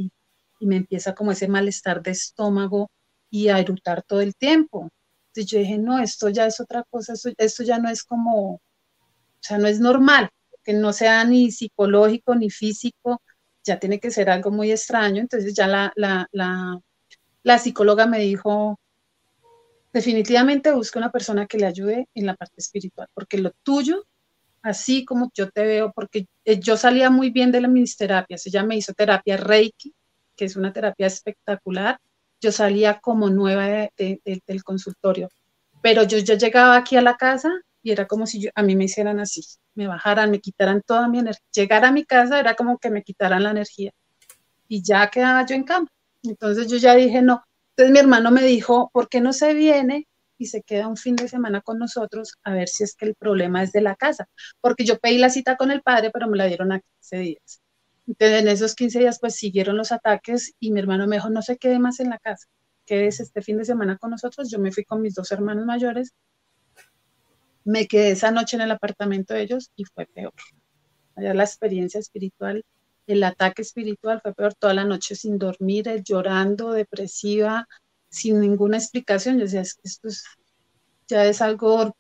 y 0.61 0.67
me 0.67 0.77
empieza 0.77 1.15
como 1.15 1.33
ese 1.33 1.49
malestar 1.49 2.03
de 2.03 2.13
estómago 2.13 2.91
y 3.31 3.49
a 3.49 3.59
erutar 3.59 4.03
todo 4.03 4.21
el 4.21 4.35
tiempo. 4.37 4.91
Entonces 5.37 5.53
yo 5.53 5.59
dije, 5.59 5.79
no, 5.79 5.99
esto 5.99 6.31
ya 6.31 6.47
es 6.47 6.61
otra 6.61 6.83
cosa, 6.89 7.13
esto, 7.37 7.63
ya 7.63 7.79
no 7.79 7.91
es 7.91 8.05
como, 8.05 8.55
o 8.55 8.61
sea, 9.41 9.59
no 9.59 9.67
es 9.69 9.81
normal, 9.81 10.31
que 10.65 10.73
no 10.73 10.95
sea 10.95 11.25
ni 11.25 11.51
psicológico 11.51 12.35
ni 12.35 12.49
físico, 12.49 13.21
ya 13.63 13.79
tiene 13.79 14.01
que 14.01 14.11
ser 14.11 14.31
algo 14.31 14.51
muy 14.51 14.73
extraño. 14.73 15.21
Entonces 15.21 15.53
ya 15.53 15.67
la, 15.67 15.93
la, 15.95 16.27
la, 16.33 16.81
la 17.43 17.59
psicóloga 17.59 18.07
me 18.07 18.19
dijo, 18.21 18.81
definitivamente 19.93 20.73
busca 20.73 20.99
una 20.99 21.13
persona 21.13 21.47
que 21.47 21.59
le 21.59 21.67
ayude 21.67 22.09
en 22.15 22.25
la 22.25 22.35
parte 22.35 22.55
espiritual, 22.57 23.09
porque 23.13 23.37
lo 23.37 23.51
tuyo, 23.63 24.07
así 24.63 25.05
como 25.05 25.31
yo 25.35 25.51
te 25.51 25.67
veo, 25.67 25.93
porque 25.93 26.29
eh, 26.47 26.59
yo 26.59 26.79
salía 26.79 27.11
muy 27.11 27.29
bien 27.29 27.53
de 27.53 27.61
la 27.61 27.69
mis 27.69 27.95
ella 28.01 28.63
me 28.63 28.77
hizo 28.77 28.95
terapia 28.95 29.37
Reiki, 29.37 29.95
que 30.35 30.47
es 30.47 30.57
una 30.57 30.73
terapia 30.73 31.07
espectacular, 31.07 31.99
yo 32.41 32.53
salía 32.53 33.01
como 33.01 33.31
nueva 33.31 33.89
del 33.97 34.65
consultorio, 34.65 35.29
pero 35.83 36.03
yo 36.05 36.19
ya 36.19 36.35
llegaba 36.35 36.77
aquí 36.77 36.97
a 36.97 37.03
la 37.03 37.17
casa 37.17 37.51
y 37.83 37.93
era 37.93 38.07
como 38.07 38.27
si 38.27 38.49
a 38.55 38.63
mí 38.63 38.77
me 38.77 38.85
hicieran 38.85 39.21
así, 39.21 39.43
me 39.75 39.87
bajaran, 39.87 40.31
me 40.31 40.41
quitaran 40.41 40.83
toda 40.85 41.09
mi 41.09 41.21
energía. 41.21 41.45
Llegar 41.55 41.85
a 41.85 41.93
mi 41.93 42.05
casa 42.05 42.41
era 42.41 42.55
como 42.55 42.79
que 42.79 42.91
me 42.91 43.03
quitaran 43.03 43.45
la 43.45 43.51
energía 43.53 43.93
y 44.69 44.83
ya 44.83 45.09
quedaba 45.11 45.47
yo 45.47 45.55
en 45.55 45.65
cama. 45.65 45.89
Entonces 46.23 46.69
yo 46.69 46.77
ya 46.79 46.95
dije, 46.95 47.23
no. 47.23 47.45
Entonces 47.71 47.93
mi 47.93 47.99
hermano 48.01 48.31
me 48.31 48.43
dijo, 48.43 48.91
¿por 48.93 49.09
qué 49.09 49.21
no 49.21 49.33
se 49.33 49.55
viene 49.55 50.09
y 50.39 50.47
se 50.47 50.63
queda 50.63 50.89
un 50.89 50.97
fin 50.97 51.17
de 51.17 51.29
semana 51.29 51.61
con 51.61 51.79
nosotros 51.79 52.35
a 52.43 52.53
ver 52.53 52.69
si 52.69 52.85
es 52.85 52.95
que 52.97 53.07
el 53.07 53.15
problema 53.15 53.63
es 53.63 53.73
de 53.73 53.83
la 53.83 53.97
casa? 53.97 54.29
Porque 54.61 54.85
yo 54.85 54.99
pedí 54.99 55.19
la 55.19 55.31
cita 55.31 55.57
con 55.57 55.71
el 55.71 55.83
padre, 55.83 56.11
pero 56.13 56.27
me 56.29 56.37
la 56.37 56.47
dieron 56.47 56.73
a 56.73 56.81
15 56.81 57.19
días. 57.19 57.61
Entonces, 58.07 58.43
en 58.43 58.49
esos 58.49 58.75
15 58.75 59.01
días, 59.01 59.19
pues 59.21 59.35
siguieron 59.35 59.77
los 59.77 59.93
ataques 59.93 60.55
y 60.61 60.71
mi 60.71 60.81
hermano 60.81 61.07
me 61.07 61.17
dijo, 61.17 61.31
no 61.31 61.43
se 61.43 61.57
quede 61.57 61.79
más 61.79 62.01
en 62.01 62.11
la 62.11 62.19
casa, 62.19 62.47
quédese 62.85 63.25
este 63.25 63.43
fin 63.43 63.59
de 63.59 63.65
semana 63.65 63.99
con 63.99 64.11
nosotros. 64.11 64.51
Yo 64.51 64.59
me 64.59 64.73
fui 64.73 64.85
con 64.85 65.03
mis 65.03 65.15
dos 65.15 65.33
hermanos 65.33 65.67
mayores, 65.67 66.15
me 67.65 67.89
quedé 67.89 68.13
esa 68.13 68.31
noche 68.31 68.57
en 68.57 68.63
el 68.63 68.71
apartamento 68.71 69.35
de 69.35 69.43
ellos 69.43 69.73
y 69.75 69.85
fue 69.85 70.07
peor. 70.07 70.33
Allá 71.17 71.35
la 71.35 71.43
experiencia 71.43 71.99
espiritual, 71.99 72.65
el 73.07 73.25
ataque 73.25 73.63
espiritual 73.63 74.21
fue 74.23 74.35
peor 74.35 74.55
toda 74.55 74.75
la 74.75 74.85
noche 74.85 75.17
sin 75.17 75.39
dormir, 75.39 76.03
llorando, 76.05 76.73
depresiva, 76.73 77.67
sin 78.09 78.41
ninguna 78.41 78.77
explicación. 78.77 79.39
Yo 79.39 79.45
decía, 79.45 79.63
esto 79.63 80.09
ya 81.09 81.25
es 81.25 81.43
algo 81.43 81.97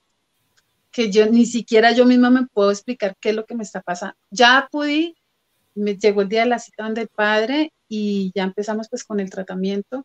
que 0.90 1.10
yo 1.10 1.26
ni 1.26 1.46
siquiera 1.46 1.92
yo 1.92 2.06
misma 2.06 2.30
me 2.30 2.46
puedo 2.46 2.70
explicar 2.70 3.16
qué 3.20 3.30
es 3.30 3.36
lo 3.36 3.44
que 3.44 3.54
me 3.54 3.64
está 3.64 3.82
pasando. 3.82 4.16
Ya 4.30 4.58
acudí 4.58 5.16
me 5.76 5.96
llegó 5.96 6.22
el 6.22 6.28
día 6.28 6.40
de 6.40 6.48
la 6.48 6.58
cita 6.58 6.84
donde 6.84 7.02
el 7.02 7.08
padre 7.08 7.72
y 7.88 8.32
ya 8.34 8.44
empezamos 8.44 8.88
pues 8.88 9.04
con 9.04 9.20
el 9.20 9.30
tratamiento. 9.30 10.04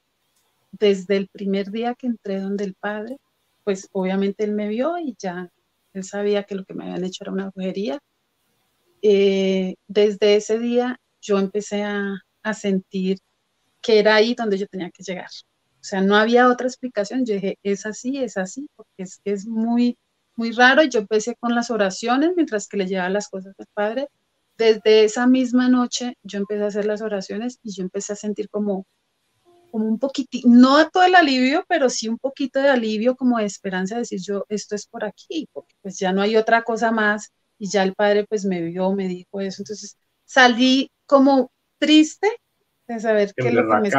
Desde 0.71 1.17
el 1.17 1.27
primer 1.27 1.71
día 1.71 1.95
que 1.95 2.07
entré 2.07 2.39
donde 2.39 2.63
el 2.65 2.75
padre, 2.75 3.17
pues 3.63 3.89
obviamente 3.91 4.43
él 4.43 4.53
me 4.53 4.67
vio 4.67 4.97
y 4.97 5.15
ya 5.19 5.51
él 5.93 6.03
sabía 6.03 6.43
que 6.43 6.55
lo 6.55 6.65
que 6.65 6.73
me 6.73 6.85
habían 6.85 7.03
hecho 7.03 7.23
era 7.23 7.31
una 7.31 7.49
brujería. 7.49 7.99
Eh, 9.01 9.75
desde 9.87 10.35
ese 10.35 10.59
día 10.59 10.99
yo 11.21 11.39
empecé 11.39 11.83
a, 11.83 12.15
a 12.43 12.53
sentir 12.53 13.19
que 13.81 13.99
era 13.99 14.15
ahí 14.15 14.35
donde 14.35 14.57
yo 14.57 14.67
tenía 14.67 14.91
que 14.91 15.03
llegar. 15.03 15.29
O 15.81 15.83
sea, 15.83 16.01
no 16.01 16.15
había 16.15 16.47
otra 16.47 16.67
explicación. 16.67 17.25
Yo 17.25 17.33
dije, 17.35 17.57
es 17.63 17.85
así, 17.85 18.17
es 18.17 18.37
así, 18.37 18.69
porque 18.75 19.03
es, 19.03 19.19
es 19.25 19.47
muy, 19.47 19.97
muy 20.35 20.51
raro. 20.51 20.83
Yo 20.83 20.99
empecé 20.99 21.35
con 21.35 21.55
las 21.55 21.71
oraciones 21.71 22.31
mientras 22.35 22.67
que 22.67 22.77
le 22.77 22.87
llevaba 22.87 23.09
las 23.09 23.29
cosas 23.29 23.55
al 23.57 23.67
Padre. 23.73 24.07
Desde 24.61 25.05
esa 25.05 25.25
misma 25.25 25.69
noche 25.69 26.19
yo 26.21 26.37
empecé 26.37 26.63
a 26.63 26.67
hacer 26.67 26.85
las 26.85 27.01
oraciones 27.01 27.57
y 27.63 27.73
yo 27.73 27.81
empecé 27.81 28.13
a 28.13 28.15
sentir 28.15 28.47
como, 28.47 28.85
como 29.71 29.85
un 29.85 29.97
poquitito, 29.97 30.47
no 30.47 30.87
todo 30.91 31.01
el 31.01 31.15
alivio, 31.15 31.65
pero 31.67 31.89
sí 31.89 32.07
un 32.07 32.19
poquito 32.19 32.61
de 32.61 32.69
alivio, 32.69 33.15
como 33.15 33.39
de 33.39 33.45
esperanza, 33.45 33.95
de 33.95 34.01
decir 34.01 34.19
yo, 34.21 34.45
esto 34.49 34.75
es 34.75 34.85
por 34.85 35.03
aquí, 35.03 35.49
porque 35.51 35.73
pues 35.81 35.97
ya 35.97 36.13
no 36.13 36.21
hay 36.21 36.37
otra 36.37 36.61
cosa 36.61 36.91
más 36.91 37.31
y 37.57 37.71
ya 37.71 37.81
el 37.81 37.95
Padre 37.95 38.27
pues 38.29 38.45
me 38.45 38.61
vio, 38.61 38.91
me 38.91 39.07
dijo 39.07 39.41
eso. 39.41 39.63
Entonces 39.63 39.97
salí 40.25 40.91
como 41.07 41.49
triste 41.79 42.29
de 42.87 42.99
saber 42.99 43.33
que 43.35 43.51
lo 43.51 43.67
que 43.67 43.77
me 43.77 43.89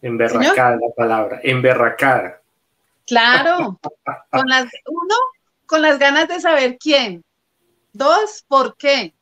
Emberracada 0.00 0.76
la 0.76 0.94
palabra, 0.96 1.40
emberracada. 1.42 2.40
Claro, 3.06 3.78
con 4.32 4.46
las, 4.48 4.64
uno, 4.86 5.14
con 5.66 5.82
las 5.82 5.98
ganas 5.98 6.26
de 6.26 6.40
saber 6.40 6.78
quién. 6.78 7.22
Dos, 7.92 8.42
por 8.48 8.78
qué. 8.78 9.12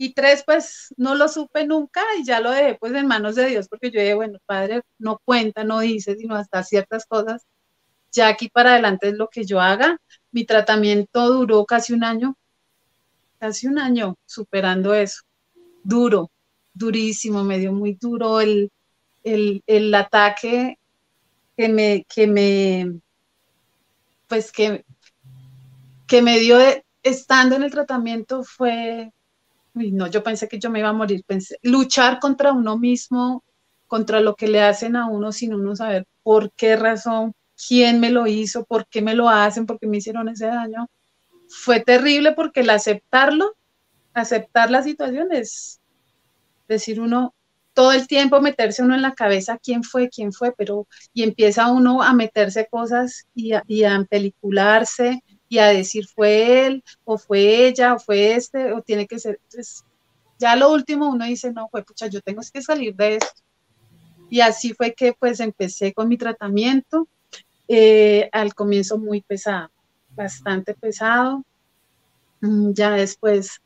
Y 0.00 0.12
tres, 0.14 0.44
pues 0.46 0.94
no 0.96 1.16
lo 1.16 1.28
supe 1.28 1.66
nunca 1.66 2.00
y 2.18 2.24
ya 2.24 2.40
lo 2.40 2.52
dejé 2.52 2.76
pues 2.76 2.94
en 2.94 3.08
manos 3.08 3.34
de 3.34 3.46
Dios, 3.46 3.68
porque 3.68 3.90
yo 3.90 4.00
dije, 4.00 4.14
bueno, 4.14 4.38
padre 4.46 4.82
no 4.98 5.20
cuenta, 5.24 5.64
no 5.64 5.80
dice, 5.80 6.16
sino 6.16 6.36
hasta 6.36 6.62
ciertas 6.62 7.04
cosas. 7.04 7.44
Ya 8.12 8.28
aquí 8.28 8.48
para 8.48 8.72
adelante 8.72 9.08
es 9.08 9.14
lo 9.14 9.28
que 9.28 9.44
yo 9.44 9.60
haga. 9.60 10.00
Mi 10.30 10.44
tratamiento 10.44 11.28
duró 11.28 11.64
casi 11.66 11.92
un 11.92 12.04
año, 12.04 12.36
casi 13.40 13.66
un 13.66 13.78
año 13.78 14.16
superando 14.24 14.94
eso. 14.94 15.22
Duro, 15.82 16.30
durísimo, 16.74 17.42
me 17.42 17.58
dio 17.58 17.72
muy 17.72 17.94
duro 17.94 18.40
el, 18.40 18.70
el, 19.24 19.94
ataque 19.94 20.78
que 21.56 21.68
me, 21.68 22.06
que 22.08 22.26
me, 22.26 23.00
pues 24.28 24.52
que, 24.52 24.84
que 26.06 26.22
me 26.22 26.38
dio 26.38 26.58
estando 27.02 27.56
en 27.56 27.64
el 27.64 27.70
tratamiento 27.70 28.44
fue, 28.44 29.12
no, 29.74 30.06
yo 30.08 30.22
pensé 30.22 30.48
que 30.48 30.58
yo 30.58 30.70
me 30.70 30.80
iba 30.80 30.88
a 30.88 30.92
morir, 30.92 31.22
pensé, 31.26 31.58
luchar 31.62 32.18
contra 32.18 32.52
uno 32.52 32.78
mismo, 32.78 33.44
contra 33.86 34.20
lo 34.20 34.34
que 34.34 34.48
le 34.48 34.62
hacen 34.62 34.96
a 34.96 35.08
uno 35.08 35.32
sin 35.32 35.54
uno 35.54 35.74
saber 35.76 36.06
por 36.22 36.52
qué 36.52 36.76
razón, 36.76 37.34
quién 37.66 38.00
me 38.00 38.10
lo 38.10 38.26
hizo, 38.26 38.64
por 38.64 38.86
qué 38.86 39.02
me 39.02 39.14
lo 39.14 39.28
hacen, 39.28 39.66
por 39.66 39.78
qué 39.78 39.86
me 39.86 39.98
hicieron 39.98 40.28
ese 40.28 40.46
daño. 40.46 40.88
Fue 41.48 41.80
terrible 41.80 42.32
porque 42.32 42.60
el 42.60 42.70
aceptarlo, 42.70 43.56
aceptar 44.12 44.70
la 44.70 44.82
situación 44.82 45.32
es 45.32 45.80
decir 46.68 47.00
uno, 47.00 47.34
todo 47.72 47.92
el 47.92 48.06
tiempo 48.06 48.40
meterse 48.40 48.82
uno 48.82 48.94
en 48.94 49.02
la 49.02 49.14
cabeza 49.14 49.58
quién 49.62 49.82
fue, 49.82 50.08
quién 50.08 50.32
fue, 50.32 50.52
pero 50.56 50.86
y 51.12 51.22
empieza 51.22 51.70
uno 51.70 52.02
a 52.02 52.12
meterse 52.12 52.66
cosas 52.70 53.26
y 53.34 53.52
a, 53.52 53.62
y 53.66 53.84
a 53.84 54.04
pelicularse 54.08 55.22
y 55.48 55.58
a 55.58 55.66
decir 55.68 56.06
fue 56.06 56.66
él 56.66 56.84
o 57.04 57.18
fue 57.18 57.66
ella 57.66 57.94
o 57.94 57.98
fue 57.98 58.34
este 58.34 58.72
o 58.72 58.82
tiene 58.82 59.06
que 59.06 59.18
ser. 59.18 59.40
Entonces, 59.44 59.84
ya 60.38 60.56
lo 60.56 60.70
último 60.70 61.08
uno 61.08 61.24
dice, 61.24 61.52
no, 61.52 61.68
pues 61.70 61.84
pucha, 61.84 62.06
yo 62.06 62.20
tengo 62.20 62.42
que 62.52 62.62
salir 62.62 62.94
de 62.94 63.16
esto. 63.16 63.42
Y 64.30 64.40
así 64.40 64.74
fue 64.74 64.94
que 64.94 65.14
pues 65.18 65.40
empecé 65.40 65.92
con 65.92 66.08
mi 66.08 66.16
tratamiento. 66.16 67.08
Eh, 67.70 68.30
al 68.32 68.54
comienzo 68.54 68.98
muy 68.98 69.20
pesado, 69.20 69.70
bastante 70.16 70.74
pesado. 70.74 71.44
Mm, 72.40 72.72
ya 72.72 72.92
después 72.92 73.60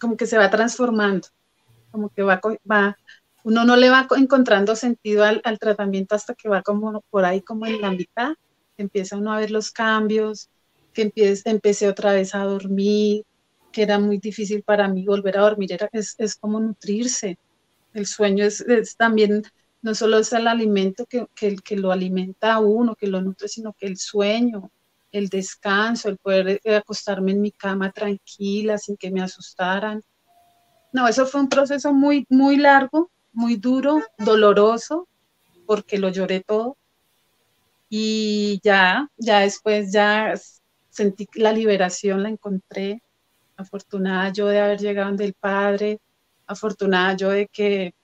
como 0.00 0.16
que 0.16 0.26
se 0.26 0.38
va 0.38 0.50
transformando 0.50 1.28
como 1.94 2.08
que 2.08 2.22
va, 2.22 2.40
va 2.70 2.98
uno 3.44 3.64
no 3.64 3.76
le 3.76 3.88
va 3.88 4.08
encontrando 4.16 4.74
sentido 4.74 5.22
al, 5.22 5.58
tratamiento 5.60 6.16
hasta 6.16 6.34
que 6.34 6.48
va 6.48 6.62
como 6.62 7.02
por 7.10 7.24
ahí 7.24 7.40
como 7.40 7.66
en 7.66 7.80
la 7.80 7.90
mitad, 7.90 8.32
empieza 8.76 9.16
uno 9.16 9.32
a 9.32 9.38
ver 9.38 9.50
los 9.50 9.70
cambios, 9.70 10.48
que 10.92 11.02
empiece, 11.02 11.50
empecé 11.50 11.88
otra 11.88 12.12
vez 12.12 12.34
a 12.34 12.44
dormir, 12.44 13.24
que 13.72 13.82
era 13.82 13.98
muy 13.98 14.18
difícil 14.18 14.62
para 14.62 14.88
mí 14.88 15.04
volver 15.04 15.38
a 15.38 15.42
dormir, 15.42 15.72
era, 15.72 15.88
es, 15.92 16.14
es 16.18 16.36
como 16.36 16.60
nutrirse. 16.60 17.38
El 17.92 18.06
sueño 18.06 18.44
es, 18.44 18.60
es, 18.60 18.96
también, 18.96 19.42
no 19.82 19.94
solo 19.94 20.18
es 20.18 20.32
el 20.32 20.46
alimento 20.46 21.06
que, 21.06 21.26
que, 21.34 21.56
que, 21.56 21.76
lo 21.76 21.92
alimenta 21.92 22.54
a 22.54 22.60
uno, 22.60 22.94
que 22.94 23.06
lo 23.06 23.20
nutre, 23.20 23.48
sino 23.48 23.72
que 23.72 23.86
el 23.86 23.96
sueño, 23.96 24.70
el 25.12 25.28
descanso, 25.28 26.08
el 26.08 26.18
poder 26.18 26.60
eh, 26.64 26.76
acostarme 26.76 27.32
en 27.32 27.40
mi 27.40 27.50
cama 27.52 27.92
tranquila, 27.92 28.78
sin 28.78 28.96
que 28.96 29.10
me 29.10 29.22
asustaran, 29.22 30.02
no, 30.94 31.08
eso 31.08 31.26
fue 31.26 31.40
un 31.40 31.48
proceso 31.48 31.92
muy, 31.92 32.24
muy 32.30 32.56
largo, 32.56 33.10
muy 33.32 33.56
duro, 33.56 34.00
doloroso, 34.16 35.08
porque 35.66 35.98
lo 35.98 36.08
lloré 36.08 36.40
todo. 36.40 36.76
Y 37.88 38.60
ya, 38.62 39.08
ya 39.16 39.40
después 39.40 39.92
ya 39.92 40.34
sentí 40.90 41.28
la 41.34 41.52
liberación, 41.52 42.22
la 42.22 42.28
encontré. 42.28 43.02
Afortunada 43.56 44.32
yo 44.32 44.46
de 44.48 44.60
haber 44.60 44.80
llegado 44.80 45.12
del 45.12 45.34
Padre, 45.34 46.00
afortunada 46.46 47.16
yo 47.16 47.30
de 47.30 47.46
que, 47.46 47.94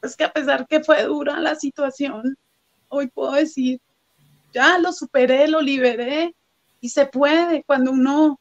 pues 0.00 0.16
que 0.16 0.24
a 0.24 0.32
pesar 0.32 0.66
que 0.66 0.82
fue 0.82 1.02
dura 1.04 1.38
la 1.40 1.54
situación, 1.54 2.36
hoy 2.88 3.08
puedo 3.08 3.32
decir, 3.32 3.80
ya 4.52 4.78
lo 4.78 4.92
superé, 4.92 5.48
lo 5.48 5.60
liberé 5.60 6.34
y 6.80 6.88
se 6.88 7.06
puede 7.06 7.64
cuando 7.64 7.92
uno 7.92 8.40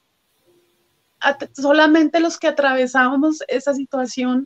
solamente 1.53 2.19
los 2.19 2.37
que 2.37 2.47
atravesamos 2.47 3.39
esa 3.47 3.73
situación 3.73 4.45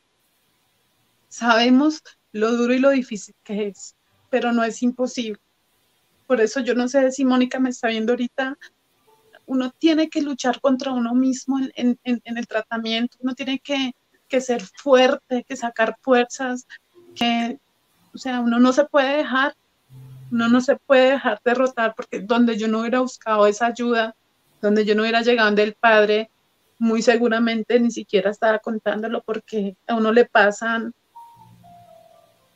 sabemos 1.27 2.01
lo 2.31 2.51
duro 2.55 2.73
y 2.73 2.79
lo 2.79 2.89
difícil 2.89 3.35
que 3.43 3.67
es, 3.67 3.95
pero 4.31 4.51
no 4.51 4.63
es 4.63 4.81
imposible. 4.81 5.39
Por 6.25 6.41
eso 6.41 6.61
yo 6.61 6.73
no 6.73 6.87
sé 6.87 7.11
si 7.11 7.25
Mónica 7.25 7.59
me 7.59 7.69
está 7.69 7.89
viendo 7.89 8.13
ahorita, 8.13 8.57
uno 9.45 9.69
tiene 9.77 10.09
que 10.09 10.21
luchar 10.21 10.61
contra 10.61 10.93
uno 10.93 11.13
mismo 11.13 11.59
en, 11.75 11.99
el 12.05 12.47
tratamiento, 12.47 13.17
uno 13.19 13.35
tiene 13.35 13.59
que, 13.59 13.91
que, 14.29 14.39
ser 14.39 14.61
fuerte, 14.61 15.43
que 15.47 15.57
sacar 15.57 15.97
fuerzas, 16.01 16.65
que, 17.15 17.59
o 18.13 18.17
sea, 18.17 18.39
uno 18.39 18.59
no 18.59 18.71
se 18.71 18.85
puede 18.85 19.17
dejar, 19.17 19.55
uno 20.31 20.47
no 20.47 20.61
se 20.61 20.77
puede 20.77 21.11
dejar 21.11 21.41
derrotar, 21.43 21.93
porque 21.95 22.21
donde 22.21 22.57
yo 22.57 22.69
no 22.69 22.79
hubiera 22.79 23.01
buscado 23.01 23.45
esa 23.45 23.65
ayuda, 23.65 24.15
donde 24.61 24.85
yo 24.85 24.95
no 24.95 25.01
hubiera 25.01 25.21
llegado 25.21 25.51
del 25.51 25.73
Padre, 25.73 26.29
muy 26.79 27.01
seguramente 27.01 27.79
ni 27.79 27.91
siquiera 27.91 28.31
estaba 28.31 28.59
contándolo 28.59 29.21
porque 29.21 29.75
a 29.85 29.95
uno 29.95 30.13
le 30.13 30.25
pasan, 30.25 30.93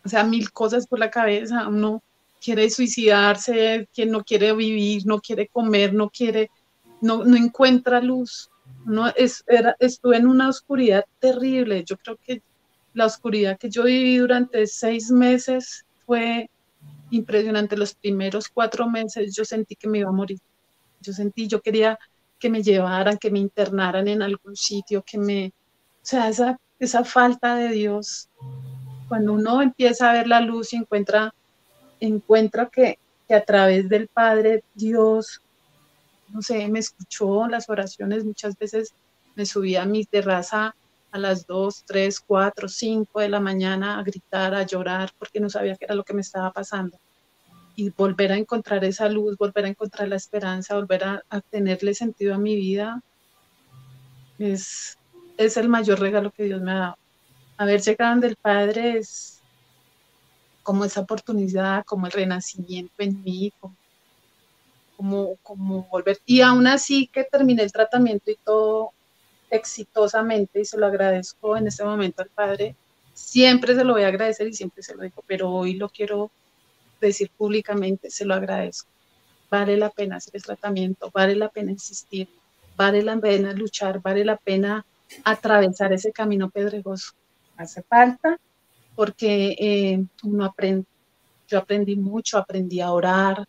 o 0.05 0.09
sea, 0.09 0.23
mil 0.23 0.51
cosas 0.51 0.85
por 0.87 0.99
la 0.99 1.09
cabeza, 1.09 1.67
uno 1.67 2.03
quiere 2.39 2.69
suicidarse, 2.69 3.89
quien 3.91 4.11
no 4.11 4.23
quiere 4.23 4.53
vivir, 4.53 5.05
no 5.05 5.19
quiere 5.19 5.47
comer, 5.47 5.93
no 5.93 6.09
quiere, 6.09 6.51
no, 7.01 7.25
no 7.25 7.35
encuentra 7.35 7.99
luz. 8.01 8.51
No, 8.85 9.07
es, 9.07 9.43
era, 9.47 9.75
estuve 9.79 10.17
en 10.17 10.27
una 10.27 10.47
oscuridad 10.47 11.05
terrible. 11.19 11.83
Yo 11.83 11.97
creo 11.97 12.17
que 12.23 12.43
la 12.93 13.07
oscuridad 13.07 13.57
que 13.57 13.69
yo 13.69 13.83
viví 13.83 14.17
durante 14.17 14.67
seis 14.67 15.09
meses 15.09 15.85
fue 16.05 16.51
impresionante. 17.09 17.75
Los 17.75 17.95
primeros 17.95 18.47
cuatro 18.47 18.87
meses 18.87 19.35
yo 19.35 19.43
sentí 19.43 19.75
que 19.75 19.87
me 19.87 19.99
iba 19.99 20.09
a 20.09 20.13
morir. 20.13 20.37
Yo 21.01 21.13
sentí, 21.13 21.47
yo 21.47 21.61
quería 21.61 21.97
que 22.37 22.49
me 22.49 22.61
llevaran, 22.61 23.17
que 23.17 23.31
me 23.31 23.39
internaran 23.39 24.07
en 24.07 24.21
algún 24.21 24.55
sitio, 24.55 25.03
que 25.03 25.17
me, 25.17 25.47
o 25.47 25.51
sea, 26.03 26.29
esa, 26.29 26.59
esa 26.79 27.03
falta 27.03 27.55
de 27.55 27.69
Dios, 27.69 28.29
cuando 29.07 29.33
uno 29.33 29.61
empieza 29.61 30.09
a 30.09 30.13
ver 30.13 30.27
la 30.27 30.41
luz 30.41 30.73
y 30.73 30.77
encuentra, 30.77 31.33
encuentra 31.99 32.67
que, 32.67 32.97
que 33.27 33.35
a 33.35 33.43
través 33.43 33.89
del 33.89 34.07
Padre 34.07 34.63
Dios, 34.73 35.41
no 36.29 36.41
sé, 36.41 36.67
me 36.67 36.79
escuchó 36.79 37.47
las 37.47 37.69
oraciones, 37.69 38.23
muchas 38.23 38.57
veces 38.57 38.93
me 39.35 39.45
subía 39.45 39.83
a 39.83 39.85
mi 39.85 40.05
terraza 40.05 40.75
a 41.11 41.17
las 41.17 41.45
2, 41.47 41.83
3, 41.85 42.19
4, 42.19 42.67
5 42.67 43.19
de 43.19 43.29
la 43.29 43.39
mañana 43.39 43.99
a 43.99 44.03
gritar, 44.03 44.53
a 44.53 44.63
llorar, 44.63 45.11
porque 45.17 45.39
no 45.39 45.49
sabía 45.49 45.75
qué 45.75 45.85
era 45.85 45.95
lo 45.95 46.03
que 46.03 46.13
me 46.13 46.21
estaba 46.21 46.51
pasando 46.51 46.97
y 47.75 47.89
volver 47.89 48.31
a 48.31 48.37
encontrar 48.37 48.83
esa 48.85 49.09
luz, 49.09 49.37
volver 49.37 49.65
a 49.65 49.69
encontrar 49.69 50.07
la 50.07 50.15
esperanza, 50.15 50.75
volver 50.75 51.03
a, 51.03 51.41
tenerle 51.49 51.93
sentido 51.93 52.33
a 52.33 52.37
mi 52.37 52.55
vida, 52.55 53.01
es, 54.39 54.97
es 55.37 55.57
el 55.57 55.67
mayor 55.67 55.99
regalo 55.99 56.31
que 56.31 56.43
Dios 56.43 56.61
me 56.61 56.71
ha 56.71 56.75
dado. 56.75 56.97
Haber 57.57 57.81
llegado 57.81 58.19
del 58.19 58.35
Padre 58.35 58.97
es 58.97 59.41
como 60.63 60.83
esa 60.83 61.01
oportunidad, 61.01 61.85
como 61.85 62.07
el 62.07 62.11
renacimiento 62.11 62.95
en 62.97 63.23
mí, 63.23 63.53
como, 64.97 65.37
como, 65.43 65.83
volver. 65.91 66.19
Y 66.25 66.41
aún 66.41 66.65
así 66.65 67.07
que 67.07 67.23
terminé 67.23 67.63
el 67.63 67.71
tratamiento 67.71 68.31
y 68.31 68.37
todo 68.43 68.91
exitosamente, 69.49 70.61
y 70.61 70.65
se 70.65 70.77
lo 70.77 70.87
agradezco 70.87 71.55
en 71.55 71.67
este 71.67 71.83
momento 71.83 72.23
al 72.23 72.29
Padre, 72.29 72.75
siempre 73.13 73.75
se 73.75 73.83
lo 73.83 73.93
voy 73.93 74.03
a 74.03 74.07
agradecer 74.07 74.47
y 74.47 74.53
siempre 74.53 74.81
se 74.81 74.95
lo 74.95 75.03
digo, 75.03 75.23
pero 75.27 75.51
hoy 75.51 75.75
lo 75.75 75.87
quiero 75.87 76.31
decir 76.99 77.29
públicamente, 77.37 78.09
se 78.09 78.25
lo 78.25 78.33
agradezco. 78.33 78.89
Vale 79.49 79.77
la 79.77 79.91
pena 79.91 80.17
hacer 80.17 80.35
el 80.35 80.43
tratamiento, 80.43 81.11
vale 81.13 81.35
la 81.35 81.49
pena 81.49 81.71
insistir, 81.71 82.27
vale 82.75 83.03
la 83.03 83.17
pena 83.17 83.53
luchar, 83.53 84.01
vale 84.01 84.25
la 84.25 84.37
pena 84.37 84.85
atravesar 85.23 85.93
ese 85.93 86.11
camino 86.11 86.49
pedregoso. 86.49 87.13
Hace 87.57 87.83
falta 87.83 88.37
porque 88.95 89.55
eh, 89.59 90.05
uno 90.23 90.45
aprende. 90.45 90.85
Yo 91.47 91.59
aprendí 91.59 91.95
mucho, 91.95 92.37
aprendí 92.37 92.81
a 92.81 92.91
orar, 92.91 93.45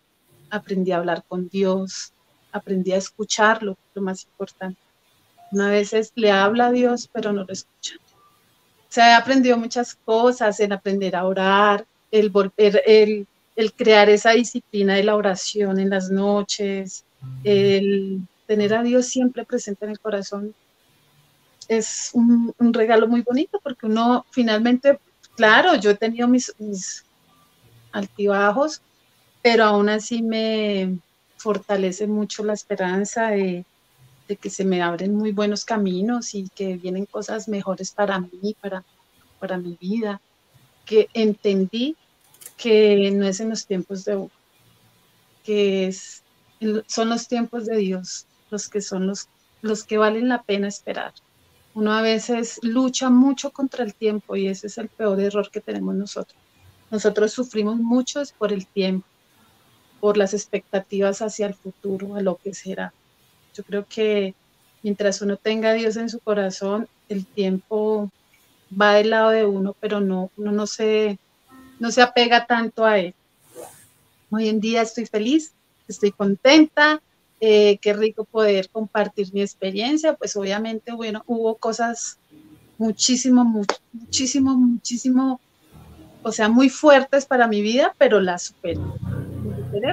aprendí 0.49 0.91
a 0.91 0.97
hablar 0.97 1.23
con 1.27 1.49
Dios, 1.49 2.13
aprendí 2.51 2.91
a 2.91 2.97
escucharlo, 2.97 3.77
lo 3.93 4.01
más 4.01 4.25
importante. 4.25 4.79
Una 5.51 5.69
veces 5.69 6.11
le 6.15 6.31
habla 6.31 6.67
a 6.67 6.71
Dios, 6.71 7.09
pero 7.11 7.33
no 7.33 7.43
lo 7.43 7.51
escucha. 7.51 7.95
O 7.95 8.91
sea, 8.91 9.11
he 9.11 9.15
aprendido 9.15 9.57
muchas 9.57 9.95
cosas, 9.95 10.59
en 10.59 10.73
aprender 10.73 11.15
a 11.15 11.25
orar, 11.25 11.85
el 12.11 12.29
volver, 12.29 12.81
el, 12.85 13.27
el 13.55 13.73
crear 13.73 14.09
esa 14.09 14.31
disciplina 14.31 14.95
de 14.95 15.03
la 15.03 15.15
oración 15.15 15.79
en 15.79 15.89
las 15.89 16.09
noches, 16.09 17.03
el 17.43 18.21
tener 18.45 18.73
a 18.73 18.83
Dios 18.83 19.07
siempre 19.07 19.45
presente 19.45 19.85
en 19.85 19.91
el 19.91 19.99
corazón, 19.99 20.55
es 21.67 22.11
un, 22.13 22.53
regalo 22.73 23.07
muy 23.07 23.21
bonito 23.21 23.59
porque 23.61 23.85
uno 23.85 24.25
finalmente, 24.31 24.99
claro, 25.35 25.75
yo 25.75 25.91
he 25.91 25.95
tenido 25.95 26.27
mis, 26.27 26.53
altibajos, 27.91 28.81
pero 29.41 29.63
aún 29.63 29.89
así 29.89 30.21
me 30.21 30.99
fortalece 31.37 32.05
mucho 32.05 32.43
la 32.43 32.53
esperanza 32.53 33.29
de, 33.29 33.65
que 34.39 34.49
se 34.49 34.65
me 34.65 34.81
abren 34.81 35.15
muy 35.15 35.31
buenos 35.31 35.63
caminos 35.63 36.35
y 36.35 36.49
que 36.49 36.75
vienen 36.75 37.05
cosas 37.05 37.47
mejores 37.47 37.91
para 37.91 38.19
mí, 38.19 38.55
para, 38.59 38.83
para 39.39 39.57
mi 39.57 39.77
vida, 39.79 40.21
que 40.85 41.07
entendí 41.13 41.95
que 42.57 43.09
no 43.11 43.25
es 43.25 43.39
en 43.39 43.49
los 43.49 43.65
tiempos 43.65 44.03
de 44.03 44.27
que 45.43 45.87
es, 45.87 46.23
son 46.87 47.09
los 47.09 47.27
tiempos 47.27 47.65
de 47.65 47.77
Dios 47.77 48.27
los 48.49 48.69
que 48.69 48.81
son 48.81 49.07
los, 49.07 49.27
los 49.61 49.83
que 49.83 49.97
valen 49.97 50.29
la 50.29 50.43
pena 50.43 50.67
esperar. 50.67 51.13
Uno 51.77 51.93
a 51.93 52.01
veces 52.01 52.59
lucha 52.63 53.11
mucho 53.11 53.51
contra 53.51 53.83
el 53.83 53.93
tiempo 53.93 54.35
y 54.35 54.47
ese 54.47 54.65
es 54.65 54.79
el 54.79 54.89
peor 54.89 55.19
error 55.19 55.51
que 55.51 55.61
tenemos 55.61 55.93
nosotros. 55.93 56.41
Nosotros 56.89 57.31
sufrimos 57.31 57.77
mucho 57.77 58.19
por 58.39 58.51
el 58.51 58.65
tiempo, 58.65 59.05
por 59.99 60.17
las 60.17 60.33
expectativas 60.33 61.21
hacia 61.21 61.45
el 61.45 61.53
futuro, 61.53 62.15
a 62.15 62.21
lo 62.21 62.37
que 62.37 62.55
será. 62.55 62.95
Yo 63.53 63.63
creo 63.63 63.85
que 63.87 64.33
mientras 64.81 65.21
uno 65.21 65.37
tenga 65.37 65.69
a 65.69 65.73
Dios 65.73 65.97
en 65.97 66.09
su 66.09 66.19
corazón, 66.19 66.87
el 67.09 67.27
tiempo 67.27 68.09
va 68.73 68.95
del 68.95 69.11
lado 69.11 69.29
de 69.29 69.45
uno, 69.45 69.75
pero 69.79 69.99
no, 69.99 70.31
uno 70.35 70.51
no 70.51 70.65
se, 70.65 71.19
no 71.77 71.91
se 71.91 72.01
apega 72.01 72.47
tanto 72.47 72.85
a 72.85 72.97
él. 72.97 73.13
Hoy 74.31 74.49
en 74.49 74.59
día 74.59 74.81
estoy 74.81 75.05
feliz, 75.05 75.53
estoy 75.87 76.09
contenta, 76.09 77.03
eh, 77.39 77.77
qué 77.81 77.93
rico 77.93 78.25
poder 78.25 78.69
compartir 78.69 79.31
mi 79.33 79.41
experiencia, 79.41 80.15
pues 80.15 80.35
obviamente, 80.35 80.91
bueno, 80.91 81.23
hubo 81.27 81.55
cosas 81.55 82.17
muchísimo, 82.77 83.43
muchísimo, 83.93 84.55
muchísimo, 84.55 85.39
o 86.23 86.31
sea, 86.31 86.49
muy 86.49 86.69
fuertes 86.69 87.25
para 87.25 87.47
mi 87.47 87.61
vida, 87.61 87.93
pero 87.97 88.19
las 88.19 88.43
superé. 88.43 88.79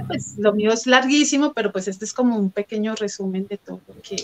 Pues 0.07 0.39
lo 0.39 0.55
mío 0.55 0.73
es 0.73 0.87
larguísimo, 0.87 1.53
pero 1.53 1.71
pues 1.71 1.89
este 1.89 2.07
es 2.07 2.15
como 2.15 2.39
un 2.39 2.51
pequeño 2.51 2.95
resumen 2.95 3.47
de 3.47 3.59
todo 3.59 3.81
lo 3.87 4.01
que 4.03 4.17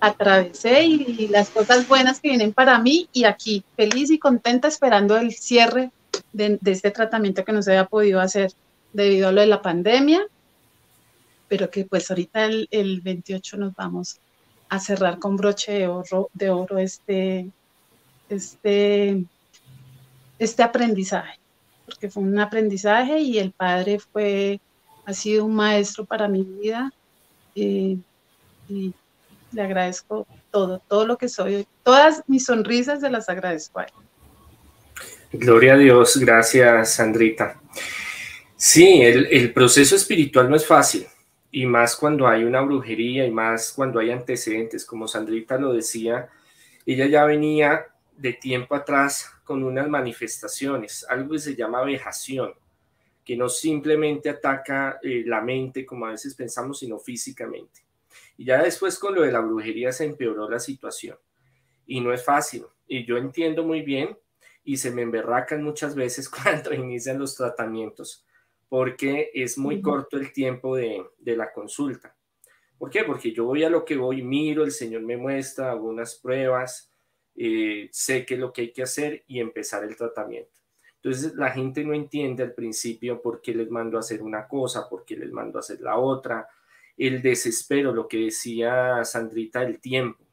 atravesé 0.00 0.84
y, 0.84 1.28
las 1.28 1.50
cosas 1.50 1.86
buenas 1.86 2.20
que 2.20 2.28
vienen 2.28 2.52
para 2.52 2.78
mí 2.78 3.08
y 3.12 3.24
aquí 3.24 3.64
feliz 3.76 4.10
y 4.10 4.18
contenta 4.18 4.68
esperando 4.68 5.16
el 5.18 5.32
cierre 5.34 5.90
de, 6.32 6.58
de 6.60 6.70
este 6.70 6.90
tratamiento 6.90 7.44
que 7.44 7.52
no 7.52 7.62
se 7.62 7.72
había 7.72 7.86
podido 7.86 8.20
hacer 8.20 8.52
debido 8.92 9.28
a 9.28 9.32
lo 9.32 9.40
de 9.40 9.48
la 9.48 9.60
pandemia 9.60 10.24
pero 11.48 11.70
que 11.70 11.84
pues 11.84 12.10
ahorita 12.10 12.44
el, 12.44 12.68
el 12.70 13.00
28 13.00 13.56
nos 13.56 13.74
vamos 13.74 14.20
a 14.68 14.78
cerrar 14.78 15.18
con 15.18 15.36
broche 15.36 15.72
de 15.72 15.88
oro, 15.88 16.28
de 16.34 16.50
oro 16.50 16.78
este, 16.78 17.48
este, 18.28 19.24
este 20.38 20.62
aprendizaje, 20.62 21.38
porque 21.86 22.10
fue 22.10 22.22
un 22.22 22.38
aprendizaje 22.38 23.18
y 23.20 23.38
el 23.38 23.52
padre 23.52 23.98
fue, 23.98 24.60
ha 25.06 25.12
sido 25.14 25.46
un 25.46 25.54
maestro 25.54 26.04
para 26.04 26.28
mi 26.28 26.42
vida 26.42 26.92
y 27.54 27.98
le 28.68 29.62
agradezco 29.62 30.26
todo, 30.50 30.80
todo 30.86 31.06
lo 31.06 31.16
que 31.16 31.28
soy, 31.28 31.66
todas 31.82 32.22
mis 32.26 32.44
sonrisas 32.44 33.00
se 33.00 33.10
las 33.10 33.28
agradezco 33.28 33.80
a 33.80 33.84
él. 33.84 33.92
Gloria 35.32 35.74
a 35.74 35.78
Dios, 35.78 36.16
gracias 36.18 36.94
Sandrita. 36.94 37.60
Sí, 38.56 39.02
el, 39.02 39.26
el 39.26 39.52
proceso 39.52 39.96
espiritual 39.96 40.50
no 40.50 40.56
es 40.56 40.66
fácil 40.66 41.06
y 41.50 41.66
más 41.66 41.96
cuando 41.96 42.26
hay 42.26 42.44
una 42.44 42.60
brujería 42.60 43.26
y 43.26 43.30
más 43.30 43.72
cuando 43.72 44.00
hay 44.00 44.10
antecedentes, 44.10 44.84
como 44.84 45.08
Sandrita 45.08 45.56
lo 45.58 45.72
decía, 45.72 46.28
ella 46.84 47.06
ya 47.06 47.24
venía 47.24 47.86
de 48.16 48.34
tiempo 48.34 48.74
atrás 48.74 49.32
con 49.44 49.64
unas 49.64 49.88
manifestaciones, 49.88 51.06
algo 51.08 51.32
que 51.32 51.38
se 51.38 51.56
llama 51.56 51.84
vejación, 51.84 52.52
que 53.24 53.36
no 53.36 53.48
simplemente 53.48 54.28
ataca 54.28 54.98
eh, 55.02 55.22
la 55.26 55.40
mente 55.40 55.86
como 55.86 56.06
a 56.06 56.10
veces 56.10 56.34
pensamos, 56.34 56.80
sino 56.80 56.98
físicamente. 56.98 57.82
Y 58.36 58.44
ya 58.44 58.62
después 58.62 58.98
con 58.98 59.14
lo 59.14 59.22
de 59.22 59.32
la 59.32 59.40
brujería 59.40 59.92
se 59.92 60.04
empeoró 60.04 60.48
la 60.48 60.58
situación. 60.58 61.18
Y 61.86 62.00
no 62.00 62.12
es 62.12 62.24
fácil. 62.24 62.66
Y 62.86 63.04
yo 63.04 63.16
entiendo 63.16 63.64
muy 63.64 63.82
bien 63.82 64.16
y 64.64 64.76
se 64.76 64.90
me 64.90 65.02
emberracan 65.02 65.62
muchas 65.62 65.94
veces 65.94 66.28
cuando 66.30 66.74
inician 66.74 67.18
los 67.18 67.34
tratamientos 67.34 68.24
porque 68.68 69.30
es 69.34 69.56
muy 69.58 69.80
corto 69.80 70.16
el 70.16 70.32
tiempo 70.32 70.76
de, 70.76 71.04
la 71.24 71.52
consulta. 71.52 72.14
¿Por 72.76 72.90
qué? 72.90 73.04
Porque 73.04 73.32
yo 73.32 73.44
voy 73.44 73.64
a 73.64 73.70
lo 73.70 73.84
que 73.84 73.96
voy, 73.96 74.22
miro, 74.22 74.64
el 74.64 74.72
Señor 74.72 75.02
me 75.02 75.16
muestra 75.16 75.72
algunas 75.72 76.16
pruebas, 76.16 76.90
eh, 77.34 77.88
sé 77.92 78.24
qué 78.24 78.34
es 78.34 78.40
lo 78.40 78.52
que 78.52 78.62
hay 78.62 78.72
que 78.72 78.82
hacer 78.82 79.24
y 79.26 79.40
empezar 79.40 79.84
el 79.84 79.96
tratamiento. 79.96 80.60
Entonces 80.96 81.34
la 81.34 81.50
gente 81.50 81.84
no 81.84 81.94
entiende 81.94 82.42
al 82.42 82.54
principio 82.54 83.22
por 83.22 83.40
qué 83.40 83.54
les 83.54 83.70
mando 83.70 83.96
a 83.96 84.00
hacer 84.00 84.22
una 84.22 84.46
cosa, 84.46 84.88
por 84.88 85.04
qué 85.04 85.16
les 85.16 85.30
mando 85.32 85.58
a 85.58 85.60
hacer 85.60 85.80
la 85.80 85.96
otra, 85.96 86.48
el 86.96 87.22
desespero, 87.22 87.92
lo 87.92 88.08
que 88.08 88.18
decía 88.18 89.04
Sandrita, 89.04 89.62
el 89.62 89.80
tiempo 89.80 90.27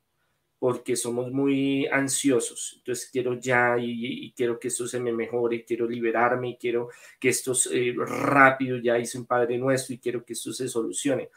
porque 0.60 0.96
somos 0.96 1.32
muy 1.32 1.86
ansiosos. 1.88 2.76
Entonces 2.78 3.10
quiero 3.12 3.36
ya 3.36 3.76
y, 3.80 4.32
quiero 4.36 4.60
que 4.60 4.70
esto 4.70 4.88
se 4.88 5.00
me 5.00 5.12
mejore, 5.12 5.66
quiero 5.66 5.88
liberarme 5.88 6.50
y 6.50 6.58
quiero 6.58 6.90
que 7.20 7.30
esto 7.30 7.54
eh, 7.72 7.94
rápido, 7.98 8.78
ya 8.78 8.98
hice 8.98 9.18
un 9.18 9.26
Padre 9.26 9.58
Nuestro 9.58 9.94
y 9.94 10.00
quiero 10.00 10.24
que 10.24 10.34
esto 10.34 10.54
se 10.54 10.68
solucione. 10.68 11.30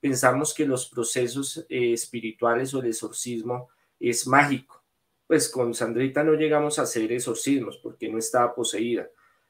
Pensamos 0.00 0.54
que 0.54 0.66
los 0.66 0.88
procesos 0.88 1.64
eh, 1.68 1.92
espirituales 1.92 2.74
o 2.74 2.80
el 2.80 2.86
exorcismo 2.86 3.70
es 3.98 4.26
mágico. 4.26 4.82
Pues 5.26 5.48
con 5.48 5.74
Sandrita 5.74 6.22
no 6.22 6.34
llegamos 6.34 6.78
a 6.78 6.82
hacer 6.82 7.10
exorcismos 7.10 7.78
porque 7.78 8.08
no 8.08 8.18
estaba 8.18 8.54
poseída, 8.54 9.08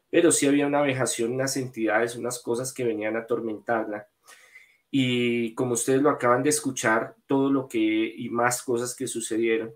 pero 0.08 0.32
sí 0.32 0.46
había 0.46 0.66
una 0.66 0.80
vejación, 0.80 1.32
unas 1.32 1.56
entidades, 1.58 2.16
unas 2.16 2.38
cosas 2.38 2.72
que 2.72 2.84
venían 2.84 3.16
a 3.16 3.20
atormentarla 3.20 4.08
y 4.90 5.54
como 5.54 5.74
ustedes 5.74 6.02
lo 6.02 6.10
acaban 6.10 6.42
de 6.42 6.50
escuchar, 6.50 7.16
todo 7.26 7.50
lo 7.50 7.68
que 7.68 7.78
y 7.78 8.28
más 8.30 8.62
cosas 8.62 8.94
que 8.94 9.06
sucedieron, 9.06 9.72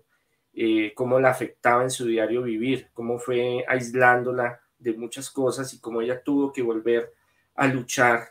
eh, 0.53 0.93
cómo 0.95 1.19
la 1.19 1.29
afectaba 1.29 1.83
en 1.83 1.91
su 1.91 2.05
diario 2.05 2.43
vivir, 2.43 2.89
cómo 2.93 3.19
fue 3.19 3.63
aislándola 3.67 4.61
de 4.79 4.93
muchas 4.93 5.29
cosas 5.29 5.73
y 5.73 5.79
cómo 5.79 6.01
ella 6.01 6.21
tuvo 6.21 6.51
que 6.51 6.61
volver 6.61 7.13
a 7.55 7.67
luchar 7.67 8.29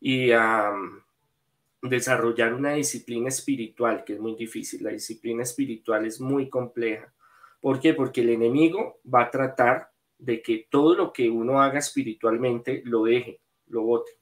y 0.00 0.30
a 0.32 0.70
mm, 0.70 1.88
desarrollar 1.88 2.54
una 2.54 2.72
disciplina 2.74 3.28
espiritual, 3.28 4.04
que 4.04 4.14
es 4.14 4.20
muy 4.20 4.34
difícil. 4.34 4.84
La 4.84 4.90
disciplina 4.90 5.42
espiritual 5.42 6.06
es 6.06 6.20
muy 6.20 6.48
compleja. 6.48 7.12
¿Por 7.60 7.80
qué? 7.80 7.94
Porque 7.94 8.20
el 8.20 8.30
enemigo 8.30 9.00
va 9.12 9.22
a 9.22 9.30
tratar 9.30 9.90
de 10.18 10.42
que 10.42 10.66
todo 10.70 10.94
lo 10.94 11.12
que 11.12 11.28
uno 11.28 11.60
haga 11.60 11.78
espiritualmente 11.78 12.82
lo 12.84 13.04
deje, 13.04 13.40
lo 13.68 13.82
bote. 13.82 14.12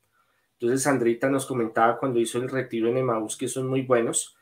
Entonces 0.54 0.82
Sandrita 0.82 1.28
nos 1.28 1.46
comentaba 1.46 1.98
cuando 1.98 2.20
hizo 2.20 2.38
el 2.38 2.48
retiro 2.48 2.88
en 2.88 2.98
Emaús 2.98 3.36
que 3.36 3.48
son 3.48 3.68
muy 3.68 3.82
buenos. 3.82 4.36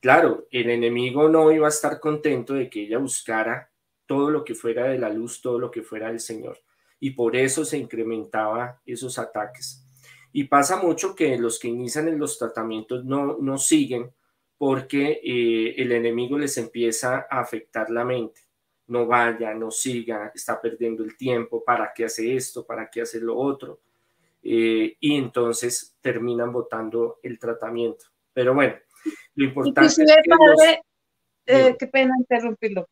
Claro, 0.00 0.46
el 0.50 0.70
enemigo 0.70 1.28
no 1.28 1.50
iba 1.50 1.66
a 1.66 1.70
estar 1.70 2.00
contento 2.00 2.54
de 2.54 2.70
que 2.70 2.82
ella 2.82 2.98
buscara 2.98 3.70
todo 4.06 4.30
lo 4.30 4.44
que 4.44 4.54
fuera 4.54 4.84
de 4.84 4.98
la 4.98 5.10
luz, 5.10 5.40
todo 5.40 5.58
lo 5.58 5.70
que 5.70 5.82
fuera 5.82 6.08
del 6.08 6.20
Señor. 6.20 6.58
Y 7.00 7.10
por 7.10 7.36
eso 7.36 7.64
se 7.64 7.78
incrementaba 7.78 8.80
esos 8.86 9.18
ataques. 9.18 9.84
Y 10.32 10.44
pasa 10.44 10.80
mucho 10.80 11.14
que 11.14 11.36
los 11.38 11.58
que 11.58 11.68
inician 11.68 12.08
en 12.08 12.18
los 12.18 12.38
tratamientos 12.38 13.04
no, 13.04 13.36
no 13.40 13.58
siguen 13.58 14.12
porque 14.58 15.20
eh, 15.22 15.74
el 15.76 15.92
enemigo 15.92 16.38
les 16.38 16.56
empieza 16.56 17.26
a 17.30 17.40
afectar 17.40 17.90
la 17.90 18.04
mente. 18.04 18.40
No 18.86 19.06
vaya, 19.06 19.52
no 19.54 19.70
siga, 19.70 20.30
está 20.34 20.60
perdiendo 20.60 21.02
el 21.02 21.16
tiempo, 21.16 21.64
¿para 21.64 21.92
qué 21.92 22.04
hace 22.04 22.36
esto? 22.36 22.64
¿Para 22.64 22.88
qué 22.88 23.02
hace 23.02 23.20
lo 23.20 23.36
otro? 23.36 23.80
Eh, 24.48 24.96
y 25.00 25.16
entonces 25.16 25.96
terminan 26.00 26.52
votando 26.52 27.18
el 27.22 27.38
tratamiento. 27.38 28.04
Pero 28.32 28.54
bueno, 28.54 28.74
lo 29.34 29.44
importante 29.44 29.86
es 29.86 29.96
que 29.96 30.80
eh, 31.46 31.76
qué 31.78 31.86
pena 31.88 32.14
interrumpirlo, 32.16 32.88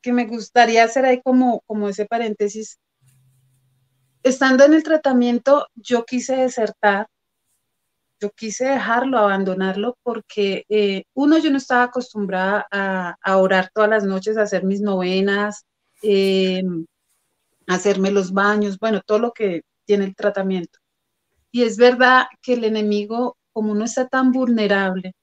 que 0.00 0.12
me 0.12 0.26
gustaría 0.26 0.84
hacer 0.84 1.04
ahí 1.04 1.20
como, 1.22 1.62
como 1.66 1.88
ese 1.88 2.06
paréntesis. 2.06 2.78
estando 4.22 4.64
en 4.64 4.74
el 4.74 4.82
tratamiento, 4.82 5.66
yo 5.74 6.04
quise 6.04 6.36
desertar, 6.36 7.06
yo 8.20 8.30
quise 8.30 8.66
dejarlo, 8.66 9.18
abandonarlo, 9.18 9.96
porque 10.02 10.64
eh, 10.68 11.04
uno, 11.14 11.38
yo 11.38 11.50
no 11.50 11.58
estaba 11.58 11.84
acostumbrada 11.84 12.66
a, 12.70 13.36
orar 13.38 13.70
todas 13.74 13.90
las 13.90 14.04
noches, 14.04 14.36
a 14.36 14.42
hacer 14.42 14.64
mis 14.64 14.80
novenas, 14.80 15.64
eh, 16.02 16.62
hacerme 17.66 18.10
los 18.10 18.32
baños, 18.32 18.78
bueno, 18.78 19.00
todo 19.04 19.18
lo 19.18 19.32
que 19.32 19.62
tiene 19.86 20.04
el 20.04 20.14
tratamiento. 20.14 20.78
Y 21.50 21.62
es 21.62 21.76
verdad 21.78 22.26
que 22.42 22.54
el 22.54 22.64
enemigo, 22.64 23.38
como 23.52 23.72
uno 23.72 23.84
está 23.84 24.08
tan 24.08 24.32
vulnerable, 24.32 25.14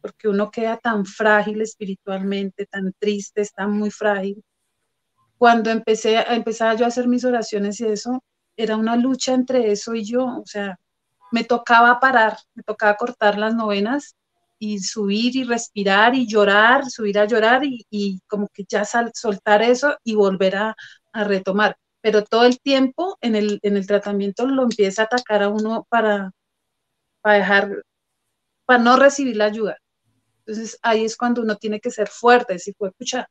porque 0.00 0.28
uno 0.28 0.50
queda 0.50 0.76
tan 0.78 1.04
frágil 1.04 1.60
espiritualmente, 1.60 2.66
tan 2.66 2.92
triste, 2.98 3.40
está 3.40 3.66
muy 3.66 3.90
frágil. 3.90 4.42
Cuando 5.38 5.70
empecé, 5.70 6.18
empezaba 6.28 6.74
yo 6.74 6.84
a 6.84 6.88
hacer 6.88 7.08
mis 7.08 7.24
oraciones 7.24 7.80
y 7.80 7.86
eso, 7.86 8.22
era 8.56 8.76
una 8.76 8.96
lucha 8.96 9.34
entre 9.34 9.72
eso 9.72 9.94
y 9.94 10.04
yo, 10.04 10.24
o 10.24 10.46
sea, 10.46 10.78
me 11.32 11.44
tocaba 11.44 12.00
parar, 12.00 12.36
me 12.54 12.62
tocaba 12.62 12.96
cortar 12.96 13.38
las 13.38 13.54
novenas 13.54 14.16
y 14.58 14.78
subir 14.80 15.36
y 15.36 15.44
respirar 15.44 16.14
y 16.14 16.26
llorar, 16.26 16.84
subir 16.90 17.18
a 17.18 17.24
llorar 17.24 17.62
y, 17.64 18.20
como 18.26 18.48
que 18.48 18.64
ya 18.68 18.84
soltar 18.84 19.62
eso 19.62 19.96
y 20.04 20.14
volver 20.14 20.56
a, 20.56 20.76
retomar. 21.12 21.76
Pero 22.02 22.24
todo 22.24 22.44
el 22.44 22.60
tiempo 22.60 23.18
en 23.20 23.36
el, 23.36 23.60
en 23.62 23.76
el 23.76 23.86
tratamiento 23.86 24.46
lo 24.46 24.62
empieza 24.64 25.02
a 25.02 25.04
atacar 25.06 25.42
a 25.42 25.48
uno 25.48 25.86
para, 25.90 26.32
para 27.22 27.38
dejar, 27.38 27.84
para 28.66 28.82
no 28.82 28.96
recibir 28.96 29.36
la 29.36 29.46
ayuda. 29.46 29.76
Entonces 30.46 30.78
ahí 30.82 31.04
es 31.04 31.16
cuando 31.16 31.42
uno 31.42 31.56
tiene 31.56 31.80
que 31.80 31.90
ser 31.90 32.08
fuerte, 32.08 32.54
decir, 32.54 32.74
pues, 32.78 32.92
pucha, 32.98 33.28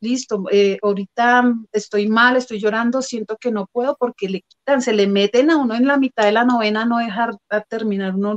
listo, 0.00 0.44
eh, 0.50 0.78
ahorita 0.82 1.54
estoy 1.72 2.08
mal, 2.08 2.36
estoy 2.36 2.60
llorando, 2.60 3.02
siento 3.02 3.36
que 3.38 3.52
no 3.52 3.66
puedo 3.66 3.96
porque 3.98 4.28
le 4.28 4.42
quitan, 4.42 4.82
se 4.82 4.92
le 4.92 5.06
meten 5.06 5.50
a 5.50 5.56
uno 5.56 5.74
en 5.74 5.86
la 5.86 5.98
mitad 5.98 6.24
de 6.24 6.32
la 6.32 6.44
novena, 6.44 6.84
no 6.84 6.98
dejar 6.98 7.36
terminar 7.68 8.14
uno 8.14 8.36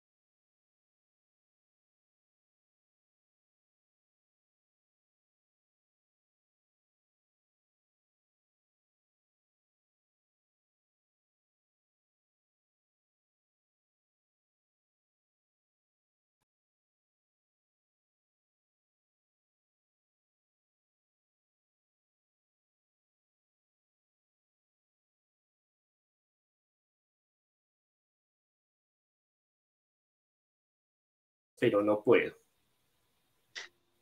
pero 31.64 31.82
no 31.82 32.04
puedo. 32.04 32.34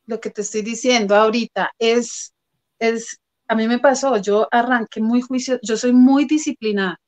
Lo 0.07 0.19
que 0.19 0.31
te 0.31 0.41
estoy 0.41 0.63
diciendo 0.63 1.15
ahorita 1.15 1.71
es, 1.77 2.33
es, 2.79 3.19
a 3.47 3.53
mí 3.53 3.67
me 3.67 3.77
pasó, 3.77 4.17
yo 4.17 4.47
arranqué 4.49 4.99
muy 4.99 5.21
juicio, 5.21 5.59
yo 5.61 5.77
soy 5.77 5.93
muy 5.93 6.25
disciplinada, 6.25 6.99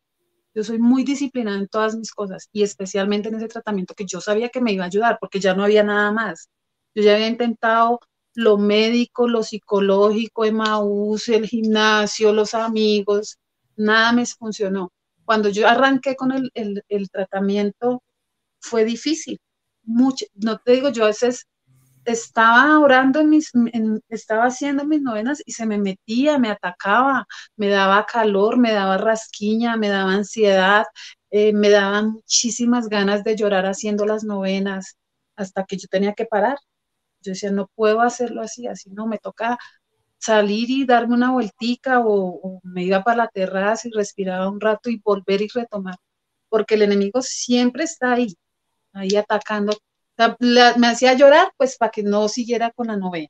yo 0.53 0.63
soy 0.63 0.77
muy 0.77 1.03
disciplinada 1.03 1.57
en 1.57 1.67
todas 1.67 1.95
mis 1.95 2.11
cosas 2.11 2.49
y 2.51 2.61
especialmente 2.61 3.29
en 3.29 3.35
ese 3.35 3.47
tratamiento 3.47 3.95
que 3.95 4.05
yo 4.05 4.21
sabía 4.21 4.49
que 4.49 4.61
me 4.61 4.73
iba 4.73 4.83
a 4.83 4.87
ayudar 4.87 5.17
porque 5.19 5.39
ya 5.39 5.55
no 5.55 5.63
había 5.63 5.81
nada 5.83 6.11
más. 6.11 6.49
Yo 6.93 7.01
ya 7.01 7.15
había 7.15 7.29
intentado 7.29 7.99
lo 8.35 8.59
médico, 8.59 9.27
lo 9.27 9.41
psicológico, 9.41 10.45
Emaús, 10.45 11.29
el 11.29 11.47
gimnasio, 11.47 12.31
los 12.31 12.53
amigos, 12.53 13.39
nada 13.75 14.13
me 14.13 14.27
funcionó. 14.27 14.91
Cuando 15.25 15.49
yo 15.49 15.67
arranqué 15.67 16.15
con 16.15 16.31
el, 16.31 16.51
el, 16.53 16.83
el 16.89 17.09
tratamiento 17.09 18.03
fue 18.59 18.85
difícil, 18.85 19.39
mucho, 19.83 20.25
no 20.35 20.57
te 20.59 20.73
digo, 20.73 20.89
yo 20.89 21.03
a 21.05 21.07
veces 21.07 21.47
estaba 22.05 22.79
orando 22.79 23.19
en 23.19 23.29
mis, 23.29 23.51
estaba 24.09 24.45
haciendo 24.45 24.85
mis 24.85 25.01
novenas 25.01 25.41
y 25.45 25.53
se 25.53 25.65
me 25.65 25.77
metía, 25.77 26.37
me 26.39 26.49
atacaba, 26.49 27.25
me 27.55 27.69
daba 27.69 28.05
calor, 28.05 28.57
me 28.57 28.73
daba 28.73 28.97
rasquiña, 28.97 29.77
me 29.77 29.89
daba 29.89 30.13
ansiedad, 30.13 30.85
eh, 31.31 31.53
me 31.53 31.69
daban 31.69 32.11
muchísimas 32.13 32.89
ganas 32.89 33.23
de 33.23 33.35
llorar 33.35 33.65
haciendo 33.65 34.05
las 34.05 34.23
novenas 34.23 34.97
hasta 35.35 35.65
que 35.65 35.77
yo 35.77 35.87
tenía 35.89 36.13
que 36.13 36.25
parar. 36.25 36.57
Yo 37.21 37.31
decía, 37.33 37.51
no 37.51 37.69
puedo 37.75 38.01
hacerlo 38.01 38.41
así, 38.41 38.67
así 38.67 38.89
no, 38.91 39.07
me 39.07 39.17
toca 39.17 39.57
salir 40.19 40.69
y 40.69 40.85
darme 40.85 41.15
una 41.15 41.31
vueltica 41.31 41.99
o, 42.01 42.39
o 42.43 42.61
me 42.63 42.83
iba 42.85 43.03
para 43.03 43.17
la 43.17 43.27
terraza 43.29 43.87
y 43.87 43.91
respiraba 43.91 44.49
un 44.49 44.61
rato 44.61 44.89
y 44.89 44.99
volver 45.03 45.41
y 45.41 45.47
retomar, 45.53 45.95
porque 46.49 46.75
el 46.75 46.83
enemigo 46.83 47.21
siempre 47.21 47.83
está 47.85 48.13
ahí, 48.13 48.35
ahí 48.93 49.15
atacando. 49.15 49.77
me 50.77 50.87
hacía 50.87 51.13
llorar, 51.13 51.51
pues 51.57 51.77
para 51.77 51.91
que 51.91 52.03
no 52.03 52.27
siguiera 52.29 52.71
con 52.71 52.87
la 52.87 52.97
novela. 52.97 53.29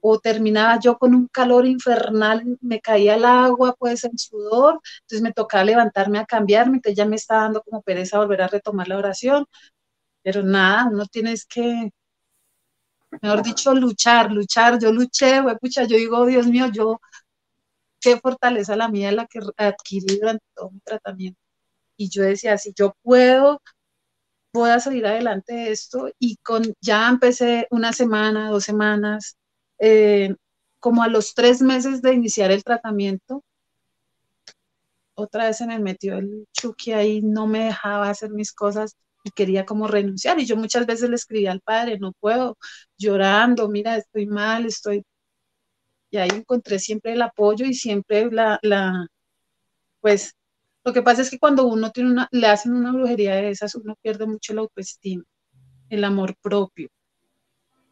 O 0.00 0.18
terminaba 0.20 0.78
yo 0.80 0.98
con 0.98 1.14
un 1.14 1.28
calor 1.28 1.66
infernal, 1.66 2.58
me 2.60 2.80
caía 2.80 3.14
el 3.16 3.24
agua, 3.24 3.74
pues 3.78 4.04
en 4.04 4.18
sudor, 4.18 4.80
entonces 5.02 5.22
me 5.22 5.32
tocaba 5.32 5.64
levantarme 5.64 6.18
a 6.18 6.26
cambiarme, 6.26 6.76
entonces 6.76 6.96
ya 6.96 7.06
me 7.06 7.16
estaba 7.16 7.42
dando 7.42 7.62
como 7.62 7.82
pereza 7.82 8.18
volver 8.18 8.42
a 8.42 8.48
retomar 8.48 8.88
la 8.88 8.98
oración. 8.98 9.46
Pero 10.22 10.42
nada, 10.42 10.88
uno 10.92 11.06
tienes 11.06 11.46
que, 11.46 11.92
mejor 13.20 13.42
dicho, 13.42 13.74
luchar, 13.74 14.30
luchar. 14.32 14.78
Yo 14.78 14.92
luché, 14.92 15.42
pucha, 15.60 15.84
yo 15.84 15.96
digo, 15.96 16.26
Dios 16.26 16.46
mío, 16.46 16.66
yo, 16.72 17.00
qué 18.00 18.18
fortaleza 18.20 18.76
la 18.76 18.88
mía 18.88 19.12
la 19.12 19.26
que 19.26 19.40
adquirí 19.56 20.18
durante 20.18 20.44
todo 20.54 20.70
mi 20.70 20.80
tratamiento. 20.80 21.40
Y 21.96 22.10
yo 22.10 22.22
decía, 22.22 22.58
si 22.58 22.72
yo 22.76 22.96
puedo 23.02 23.62
voy 24.52 24.70
a 24.70 24.80
salir 24.80 25.06
adelante 25.06 25.54
de 25.54 25.72
esto 25.72 26.08
y 26.18 26.36
con, 26.36 26.74
ya 26.80 27.08
empecé 27.08 27.66
una 27.70 27.92
semana, 27.92 28.50
dos 28.50 28.64
semanas, 28.64 29.36
eh, 29.78 30.34
como 30.80 31.02
a 31.02 31.08
los 31.08 31.34
tres 31.34 31.62
meses 31.62 32.02
de 32.02 32.14
iniciar 32.14 32.50
el 32.50 32.64
tratamiento, 32.64 33.42
otra 35.14 35.46
vez 35.46 35.58
se 35.58 35.66
me 35.66 35.78
metió 35.78 36.18
el 36.18 36.46
chuki 36.52 36.92
ahí, 36.92 37.22
no 37.22 37.46
me 37.46 37.66
dejaba 37.66 38.10
hacer 38.10 38.30
mis 38.30 38.52
cosas 38.52 38.96
y 39.24 39.30
quería 39.30 39.64
como 39.66 39.86
renunciar. 39.88 40.38
Y 40.40 40.46
yo 40.46 40.56
muchas 40.56 40.86
veces 40.86 41.10
le 41.10 41.16
escribí 41.16 41.46
al 41.46 41.60
padre, 41.60 41.98
no 41.98 42.12
puedo, 42.20 42.58
llorando, 42.98 43.68
mira, 43.68 43.96
estoy 43.96 44.26
mal, 44.26 44.66
estoy... 44.66 45.04
Y 46.10 46.18
ahí 46.18 46.28
encontré 46.30 46.78
siempre 46.78 47.12
el 47.14 47.22
apoyo 47.22 47.64
y 47.66 47.74
siempre 47.74 48.30
la, 48.30 48.58
la 48.62 49.06
pues 50.00 50.34
lo 50.84 50.92
que 50.92 51.02
pasa 51.02 51.22
es 51.22 51.30
que 51.30 51.38
cuando 51.38 51.66
uno 51.66 51.90
tiene 51.90 52.10
una, 52.10 52.28
le 52.32 52.46
hacen 52.46 52.74
una 52.74 52.92
brujería 52.92 53.36
de 53.36 53.50
esas, 53.50 53.74
uno 53.74 53.96
pierde 54.02 54.26
mucho 54.26 54.54
la 54.54 54.62
autoestima, 54.62 55.24
el 55.88 56.04
amor 56.04 56.34
propio. 56.42 56.88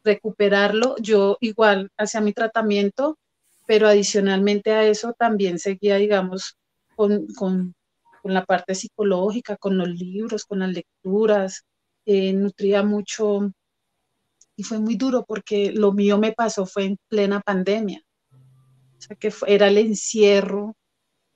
Recuperarlo, 0.03 0.97
yo 0.99 1.37
igual 1.41 1.91
hacía 1.97 2.21
mi 2.21 2.33
tratamiento, 2.33 3.19
pero 3.67 3.87
adicionalmente 3.87 4.73
a 4.73 4.85
eso 4.85 5.15
también 5.19 5.59
seguía, 5.59 5.97
digamos, 5.97 6.57
con, 6.97 7.27
con, 7.29 7.75
con 8.23 8.35
la 8.35 8.45
parte 8.45 8.75
psicológica, 8.75 9.57
con 9.57 9.79
los 9.79 9.89
libros, 9.89 10.45
con 10.45 10.61
las 10.61 10.71
lecturas, 10.73 11.65
eh, 12.07 12.33
nutría 12.33 12.83
mucho 12.83 13.53
y 14.57 14.63
fue 14.63 14.79
muy 14.79 14.97
duro 14.97 15.25
porque 15.27 15.73
lo 15.73 15.93
mío 15.93 16.19
me 16.19 16.33
pasó 16.33 16.67
fue 16.67 16.85
en 16.85 16.99
plena 17.09 17.41
pandemia. 17.41 18.03
O 18.99 19.01
sea, 19.01 19.17
que 19.17 19.33
era 19.47 19.69
el 19.69 19.79
encierro, 19.79 20.77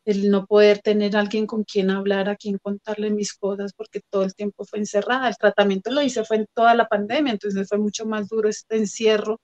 el 0.04 0.30
no 0.30 0.46
poder 0.46 0.80
tener 0.80 1.16
alguien 1.16 1.46
con 1.46 1.64
quien 1.64 1.90
hablar, 1.90 2.28
a 2.28 2.36
quien 2.36 2.58
contarle 2.58 3.10
mis 3.10 3.32
cosas, 3.34 3.72
porque 3.72 4.00
todo 4.10 4.22
el 4.22 4.34
tiempo 4.34 4.64
fue 4.64 4.78
encerrada. 4.78 5.28
El 5.28 5.36
tratamiento 5.36 5.90
lo 5.90 6.02
hice 6.02 6.24
fue 6.24 6.36
en 6.38 6.46
toda 6.54 6.74
la 6.74 6.88
pandemia, 6.88 7.32
entonces 7.32 7.68
fue 7.68 7.78
mucho 7.78 8.04
más 8.06 8.28
duro 8.28 8.48
este 8.48 8.76
encierro 8.76 9.40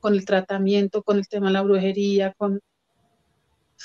con 0.00 0.14
el 0.14 0.24
tratamiento, 0.24 1.02
con 1.02 1.18
el 1.18 1.28
tema 1.28 1.48
de 1.48 1.54
la 1.54 1.62
brujería, 1.62 2.32
con... 2.36 2.56
O 2.56 2.60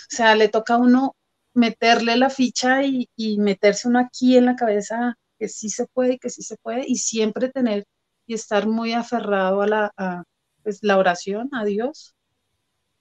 sea, 0.09 0.35
le 0.35 0.47
toca 0.47 0.75
a 0.75 0.77
uno 0.77 1.15
meterle 1.53 2.15
la 2.17 2.29
ficha 2.29 2.83
y, 2.83 3.09
meterse 3.39 3.87
uno 3.87 3.99
aquí 3.99 4.37
en 4.37 4.45
la 4.45 4.55
cabeza 4.55 5.17
que 5.39 5.47
sí 5.49 5.69
se 5.69 5.87
puede 5.87 6.13
y 6.13 6.19
que 6.19 6.29
sí 6.29 6.43
se 6.43 6.55
puede, 6.57 6.85
y 6.87 6.95
siempre 6.97 7.49
tener 7.49 7.85
y 8.27 8.35
estar 8.35 8.67
muy 8.67 8.93
aferrado 8.93 9.61
a 9.61 9.67
la, 9.67 10.23
pues, 10.63 10.79
la 10.83 10.97
oración, 10.97 11.49
a 11.53 11.65
Dios. 11.65 12.15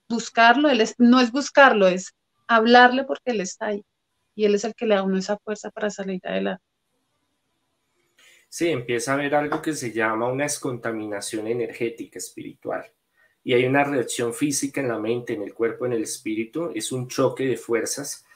Buscarlo, 0.09 0.71
él 0.71 0.83
no 0.99 1.21
es 1.21 1.31
buscarlo, 1.31 1.87
es 1.87 2.13
hablarle 2.51 3.05
porque 3.05 3.31
Él 3.31 3.41
está 3.41 3.67
ahí 3.67 3.85
y 4.35 4.45
Él 4.45 4.55
es 4.55 4.65
el 4.65 4.75
que 4.75 4.87
le 4.87 4.97
da 4.97 5.03
uno 5.03 5.19
esa 5.19 5.39
fuerza 5.39 5.71
para 5.71 5.89
salir 5.89 6.21
adelante. 6.25 6.65
Sí, 8.49 8.69
empieza 8.69 9.13
a 9.13 9.15
haber 9.15 9.37
algo 9.37 9.63
que 9.63 9.73
se 9.73 9.93
llama 9.93 10.27
una 10.27 10.43
descontaminación 10.43 11.47
energética 11.47 12.19
espiritual. 12.19 12.85
Y 13.45 13.55
hay 13.55 13.65
una 13.65 13.85
reacción 13.85 14.35
física 14.35 14.81
en 14.81 14.89
la 14.89 14.99
mente, 14.99 15.35
en 15.35 15.43
el 15.43 15.55
cuerpo, 15.55 15.87
en 15.87 15.93
el 15.93 16.03
espíritu. 16.03 16.73
Es 16.75 16.91
un 16.91 17.07
choque 17.07 17.45
de 17.45 17.57
fuerzas. 17.57 18.27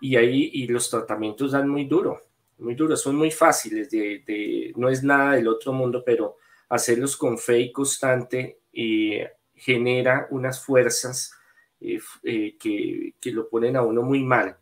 Y 0.00 0.16
ahí 0.16 0.50
y 0.52 0.66
los 0.66 0.90
tratamientos 0.90 1.52
dan 1.52 1.68
muy 1.68 1.84
duro, 1.84 2.20
muy 2.58 2.74
duro. 2.74 2.96
Son 2.96 3.14
muy 3.14 3.30
fáciles. 3.30 3.88
De, 3.90 4.72
no 4.76 4.88
es 4.88 5.04
nada 5.04 5.34
del 5.34 5.46
otro 5.46 5.72
mundo, 5.72 6.02
pero 6.04 6.38
hacerlos 6.68 7.16
con 7.16 7.38
fe 7.38 7.60
y 7.60 7.72
constante 7.72 8.58
y 8.72 9.20
genera 9.54 10.26
unas 10.30 10.64
fuerzas 10.64 11.32
eh, 11.80 12.00
eh, 12.24 12.56
que, 12.58 13.30
lo 13.32 13.48
ponen 13.48 13.76
a 13.76 13.82
uno 13.82 14.02
muy 14.02 14.22
mal. 14.22 14.56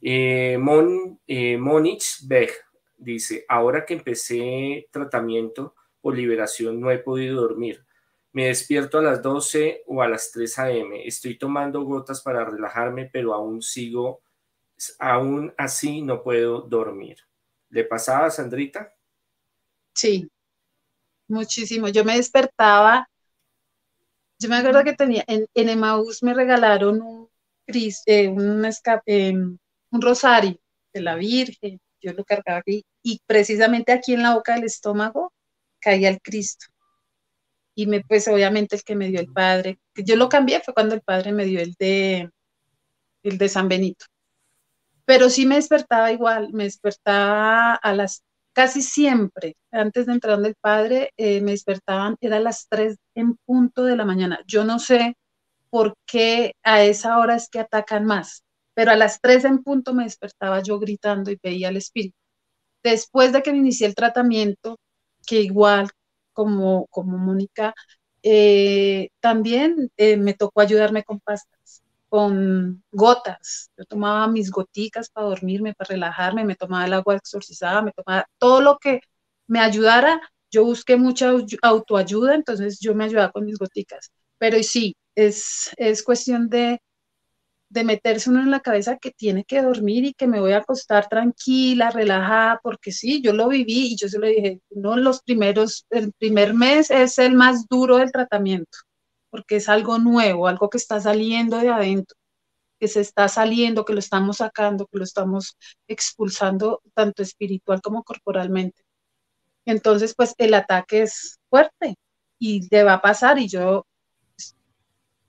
Eh, 0.00 0.58
Mon, 0.58 1.20
Monich 1.58 2.26
Beg 2.26 2.50
dice, 2.96 3.44
ahora 3.48 3.84
que 3.84 3.94
empecé 3.94 4.88
tratamiento 4.90 5.74
por 6.00 6.16
liberación 6.16 6.80
no 6.80 6.90
he 6.90 6.98
podido 6.98 7.40
dormir. 7.40 7.84
Me 8.32 8.46
despierto 8.46 8.98
a 8.98 9.02
las 9.02 9.22
12 9.22 9.84
o 9.86 10.02
a 10.02 10.08
las 10.08 10.32
3 10.32 10.58
a.m. 10.58 11.06
Estoy 11.06 11.38
tomando 11.38 11.82
gotas 11.82 12.22
para 12.22 12.44
relajarme, 12.44 13.08
pero 13.12 13.34
aún 13.34 13.62
sigo, 13.62 14.22
aún 14.98 15.52
así 15.58 16.02
no 16.02 16.22
puedo 16.22 16.62
dormir. 16.62 17.18
¿Le 17.68 17.84
pasaba 17.84 18.30
Sandrita? 18.30 18.94
Sí, 19.94 20.30
muchísimo. 21.28 21.88
Yo 21.88 22.04
me 22.04 22.16
despertaba, 22.16 23.08
yo 24.42 24.48
me 24.48 24.56
acuerdo 24.56 24.84
que 24.84 24.94
tenía, 24.94 25.24
en, 25.26 25.46
en 25.54 25.68
Emaús 25.68 26.22
me 26.22 26.34
regalaron 26.34 27.00
un, 27.00 27.28
eh, 27.66 28.28
un, 28.28 28.64
escape, 28.64 29.30
un 29.30 30.02
rosario 30.02 30.58
de 30.92 31.00
la 31.00 31.14
Virgen, 31.14 31.80
yo 32.00 32.12
lo 32.12 32.24
cargaba 32.24 32.58
aquí, 32.58 32.84
y 33.02 33.20
precisamente 33.26 33.92
aquí 33.92 34.14
en 34.14 34.22
la 34.22 34.34
boca 34.34 34.54
del 34.54 34.64
estómago 34.64 35.32
caía 35.80 36.08
el 36.08 36.20
Cristo. 36.20 36.66
Y 37.74 37.86
me, 37.86 38.02
pues 38.02 38.28
obviamente 38.28 38.76
el 38.76 38.82
que 38.82 38.96
me 38.96 39.08
dio 39.08 39.20
el 39.20 39.32
Padre, 39.32 39.78
que 39.94 40.04
yo 40.04 40.16
lo 40.16 40.28
cambié 40.28 40.60
fue 40.60 40.74
cuando 40.74 40.94
el 40.94 41.00
Padre 41.02 41.32
me 41.32 41.44
dio 41.44 41.60
el 41.60 41.74
de, 41.78 42.30
el 43.22 43.38
de 43.38 43.48
San 43.48 43.68
Benito. 43.68 44.06
Pero 45.04 45.30
sí 45.30 45.46
me 45.46 45.56
despertaba 45.56 46.12
igual, 46.12 46.52
me 46.52 46.64
despertaba 46.64 47.74
a 47.74 47.94
las, 47.94 48.24
casi 48.52 48.82
siempre, 48.82 49.56
antes 49.70 50.06
de 50.06 50.12
entrar 50.12 50.40
del 50.40 50.54
Padre, 50.60 51.10
eh, 51.16 51.40
me 51.42 51.52
despertaban, 51.52 52.16
era 52.20 52.36
a 52.38 52.40
las 52.40 52.66
3 52.68 52.96
en 53.14 53.36
punto 53.46 53.84
de 53.84 53.96
la 53.96 54.04
mañana. 54.04 54.40
Yo 54.46 54.64
no 54.64 54.78
sé 54.78 55.14
por 55.70 55.94
qué 56.06 56.54
a 56.62 56.82
esa 56.84 57.18
hora 57.18 57.36
es 57.36 57.48
que 57.48 57.60
atacan 57.60 58.04
más 58.06 58.42
pero 58.74 58.90
a 58.92 58.96
las 58.96 59.20
3 59.20 59.44
en 59.44 59.62
punto 59.62 59.94
me 59.94 60.04
despertaba 60.04 60.62
yo 60.62 60.78
gritando 60.78 61.30
y 61.30 61.38
veía 61.42 61.68
al 61.68 61.76
espíritu. 61.76 62.16
Después 62.82 63.32
de 63.32 63.42
que 63.42 63.52
me 63.52 63.58
inicié 63.58 63.86
el 63.86 63.94
tratamiento, 63.94 64.78
que 65.26 65.40
igual 65.42 65.90
como, 66.32 66.86
como 66.90 67.18
Mónica, 67.18 67.74
eh, 68.22 69.10
también 69.20 69.90
eh, 69.96 70.16
me 70.16 70.34
tocó 70.34 70.60
ayudarme 70.60 71.04
con 71.04 71.20
pastas, 71.20 71.81
con 72.12 72.84
gotas. 72.92 73.70
Yo 73.74 73.86
tomaba 73.86 74.28
mis 74.28 74.50
goticas 74.50 75.08
para 75.08 75.28
dormirme, 75.28 75.72
para 75.72 75.88
relajarme, 75.88 76.44
me 76.44 76.56
tomaba 76.56 76.84
el 76.84 76.92
agua 76.92 77.16
exorcizada, 77.16 77.80
me 77.80 77.92
tomaba 77.92 78.26
todo 78.36 78.60
lo 78.60 78.76
que 78.78 79.00
me 79.46 79.60
ayudara. 79.60 80.20
Yo 80.50 80.62
busqué 80.62 80.96
mucha 80.98 81.32
autoayuda, 81.62 82.34
entonces 82.34 82.78
yo 82.80 82.94
me 82.94 83.04
ayudaba 83.04 83.32
con 83.32 83.46
mis 83.46 83.56
goticas. 83.58 84.12
Pero 84.36 84.62
sí, 84.62 84.94
es, 85.14 85.70
es 85.78 86.02
cuestión 86.02 86.50
de, 86.50 86.82
de 87.70 87.84
meterse 87.84 88.28
uno 88.28 88.42
en 88.42 88.50
la 88.50 88.60
cabeza 88.60 88.98
que 88.98 89.12
tiene 89.12 89.44
que 89.44 89.62
dormir 89.62 90.04
y 90.04 90.12
que 90.12 90.26
me 90.26 90.40
voy 90.40 90.52
a 90.52 90.58
acostar 90.58 91.08
tranquila, 91.08 91.90
relajada, 91.92 92.60
porque 92.62 92.92
sí, 92.92 93.22
yo 93.22 93.32
lo 93.32 93.48
viví 93.48 93.92
y 93.92 93.96
yo 93.96 94.08
se 94.08 94.18
lo 94.18 94.26
dije, 94.26 94.60
no 94.68 94.98
los 94.98 95.22
primeros, 95.22 95.86
el 95.88 96.12
primer 96.12 96.52
mes 96.52 96.90
es 96.90 97.18
el 97.18 97.32
más 97.34 97.66
duro 97.68 97.96
del 97.96 98.12
tratamiento, 98.12 98.76
porque 99.32 99.56
es 99.56 99.70
algo 99.70 99.98
nuevo, 99.98 100.46
algo 100.46 100.68
que 100.68 100.76
está 100.76 101.00
saliendo 101.00 101.56
de 101.58 101.70
adentro, 101.70 102.18
que 102.78 102.86
se 102.86 103.00
está 103.00 103.28
saliendo, 103.28 103.86
que 103.86 103.94
lo 103.94 103.98
estamos 104.00 104.38
sacando, 104.38 104.86
que 104.86 104.98
lo 104.98 105.04
estamos 105.04 105.56
expulsando 105.88 106.82
tanto 106.94 107.22
espiritual 107.22 107.80
como 107.80 108.04
corporalmente. 108.04 108.82
Entonces, 109.64 110.14
pues 110.14 110.34
el 110.36 110.52
ataque 110.52 111.02
es 111.02 111.38
fuerte 111.48 111.96
y 112.38 112.68
le 112.70 112.84
va 112.84 112.94
a 112.94 113.02
pasar 113.02 113.38
y 113.38 113.48
yo 113.48 113.86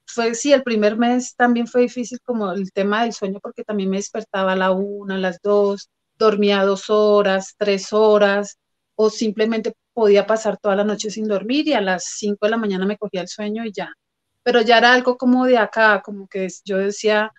fue, 0.05 0.35
sí, 0.35 0.51
el 0.51 0.63
primer 0.63 0.97
mes 0.97 1.35
también 1.35 1.67
fue 1.67 1.81
difícil 1.83 2.19
como 2.25 2.51
el 2.51 2.73
tema 2.73 3.03
del 3.03 3.13
sueño 3.13 3.39
porque 3.41 3.63
también 3.63 3.89
me 3.89 3.97
despertaba 3.97 4.51
a 4.53 4.55
la 4.57 4.71
una, 4.71 5.15
a 5.15 5.19
las 5.19 5.39
dos, 5.41 5.89
dormía 6.17 6.65
dos 6.65 6.89
horas, 6.89 7.55
tres 7.57 7.93
horas, 7.93 8.57
o 9.05 9.09
simplemente 9.09 9.73
podía 9.93 10.25
pasar 10.27 10.57
toda 10.57 10.75
la 10.75 10.83
noche 10.83 11.09
sin 11.09 11.27
dormir 11.27 11.67
y 11.67 11.73
a 11.73 11.81
las 11.81 12.05
cinco 12.05 12.45
de 12.45 12.51
la 12.51 12.57
mañana 12.57 12.85
me 12.85 12.97
cogía 12.97 13.21
el 13.21 13.27
sueño 13.27 13.65
y 13.65 13.71
ya. 13.73 13.93
Pero 14.43 14.61
ya 14.61 14.77
era 14.77 14.93
algo 14.93 15.17
como 15.17 15.45
de 15.45 15.57
acá, 15.57 16.01
como 16.03 16.27
que 16.27 16.47
yo 16.65 16.77
decía, 16.77 17.31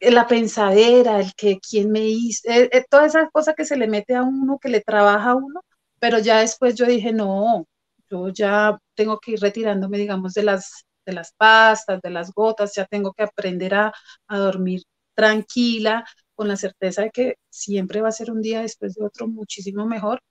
la 0.00 0.26
pensadera, 0.26 1.20
el 1.20 1.34
que 1.34 1.58
quién 1.60 1.90
me 1.92 2.00
hizo, 2.08 2.48
eh, 2.50 2.68
eh, 2.72 2.84
todas 2.88 3.14
esas 3.14 3.30
cosas 3.30 3.54
que 3.56 3.64
se 3.64 3.76
le 3.76 3.86
mete 3.88 4.14
a 4.14 4.22
uno, 4.22 4.58
que 4.60 4.68
le 4.70 4.80
trabaja 4.80 5.30
a 5.32 5.36
uno, 5.36 5.60
pero 5.98 6.18
ya 6.18 6.40
después 6.40 6.74
yo 6.76 6.86
dije, 6.86 7.12
no, 7.12 7.66
yo 8.10 8.28
ya 8.30 8.78
tengo 8.94 9.18
que 9.20 9.32
ir 9.32 9.40
retirándome, 9.40 9.98
digamos, 9.98 10.34
de 10.34 10.44
las 10.44 10.84
de 11.06 11.12
las 11.12 11.32
pastas, 11.32 12.00
de 12.02 12.10
las 12.10 12.32
gotas, 12.32 12.74
ya 12.74 12.86
tengo 12.86 13.12
que 13.12 13.22
aprender 13.24 13.74
a, 13.74 13.92
dormir 14.28 14.82
tranquila, 15.14 16.04
con 16.40 16.48
la 16.48 16.56
certeza 16.56 17.02
de 17.02 17.10
que 17.10 17.34
siempre 17.50 18.00
va 18.00 18.08
a 18.08 18.12
ser 18.12 18.30
un 18.30 18.40
día 18.40 18.62
después 18.62 18.94
de 18.94 19.04
otro 19.04 19.28
muchísimo 19.28 19.84
mejor. 19.84 20.22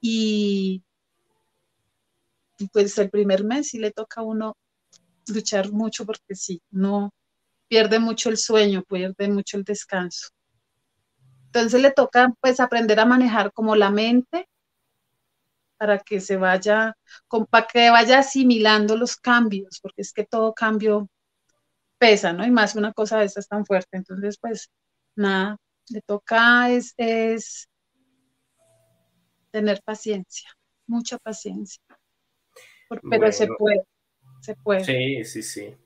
Y, 0.00 0.84
pues 2.72 2.96
el 2.98 3.10
primer 3.10 3.42
mes 3.42 3.70
sí 3.70 3.80
le 3.80 3.90
toca 3.90 4.20
a 4.20 4.24
uno 4.24 4.56
luchar 5.26 5.72
mucho 5.72 6.06
porque 6.06 6.36
sí, 6.36 6.62
no 6.70 7.10
pierde 7.66 7.98
mucho 7.98 8.28
el 8.30 8.36
sueño, 8.36 8.84
pierde 8.84 9.28
mucho 9.28 9.56
el 9.56 9.64
descanso. 9.64 10.28
Entonces 11.46 11.82
le 11.82 11.90
toca 11.90 12.32
pues 12.40 12.60
aprender 12.60 13.00
a 13.00 13.04
manejar 13.04 13.52
como 13.52 13.74
la 13.74 13.90
mente 13.90 14.48
para 15.78 15.98
que 15.98 16.20
se 16.20 16.36
vaya, 16.36 16.94
para 17.50 17.66
que 17.66 17.90
vaya 17.90 18.20
asimilando 18.20 18.96
los 18.96 19.16
cambios, 19.16 19.80
porque 19.82 20.02
es 20.02 20.12
que 20.12 20.24
todo 20.24 20.54
cambio 20.54 21.08
pesa, 21.98 22.32
¿no? 22.32 22.46
Y 22.46 22.52
más 22.52 22.76
una 22.76 22.92
cosa 22.92 23.18
de 23.18 23.24
estas 23.24 23.48
tan 23.48 23.66
fuerte. 23.66 23.96
Entonces, 23.96 24.38
pues, 24.40 24.70
nada, 25.16 25.56
le 25.88 26.00
toca 26.02 26.70
es, 26.70 26.94
es 26.96 27.68
tener 29.50 29.82
paciencia, 29.82 30.48
mucha 30.86 31.18
paciencia. 31.18 31.82
Pero 32.88 33.32
se 33.32 33.48
puede, 33.48 33.82
se 34.40 34.54
puede. 34.54 34.84
Sí, 34.84 35.24
sí, 35.24 35.42
sí. 35.42 35.76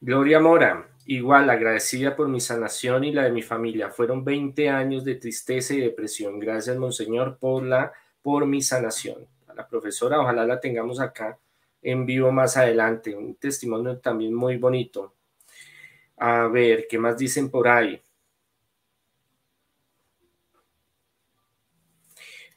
Gloria 0.00 0.40
Mora, 0.40 0.88
igual 1.06 1.48
agradecida 1.50 2.16
por 2.16 2.28
mi 2.28 2.40
sanación 2.40 3.04
y 3.04 3.12
la 3.12 3.24
de 3.24 3.32
mi 3.32 3.42
familia. 3.42 3.90
Fueron 3.90 4.24
20 4.24 4.68
años 4.68 5.04
de 5.04 5.14
tristeza 5.14 5.74
y 5.74 5.80
depresión. 5.80 6.40
Gracias, 6.40 6.76
Monseñor, 6.76 7.38
por 7.38 7.62
la 7.62 7.92
por 8.22 8.46
mi 8.46 8.62
sanación. 8.62 9.26
A 9.48 9.54
la 9.54 9.68
profesora, 9.68 10.20
ojalá 10.20 10.46
la 10.46 10.60
tengamos 10.60 11.00
acá 11.00 11.38
en 11.82 12.06
vivo 12.06 12.32
más 12.32 12.56
adelante. 12.56 13.14
Un 13.14 13.34
testimonio 13.34 13.98
también 13.98 14.32
muy 14.32 14.56
bonito. 14.56 15.14
A 16.16 16.46
ver, 16.46 16.86
¿qué 16.88 16.98
más 16.98 17.18
dicen 17.18 17.50
por 17.50 17.68
ahí? 17.68 18.00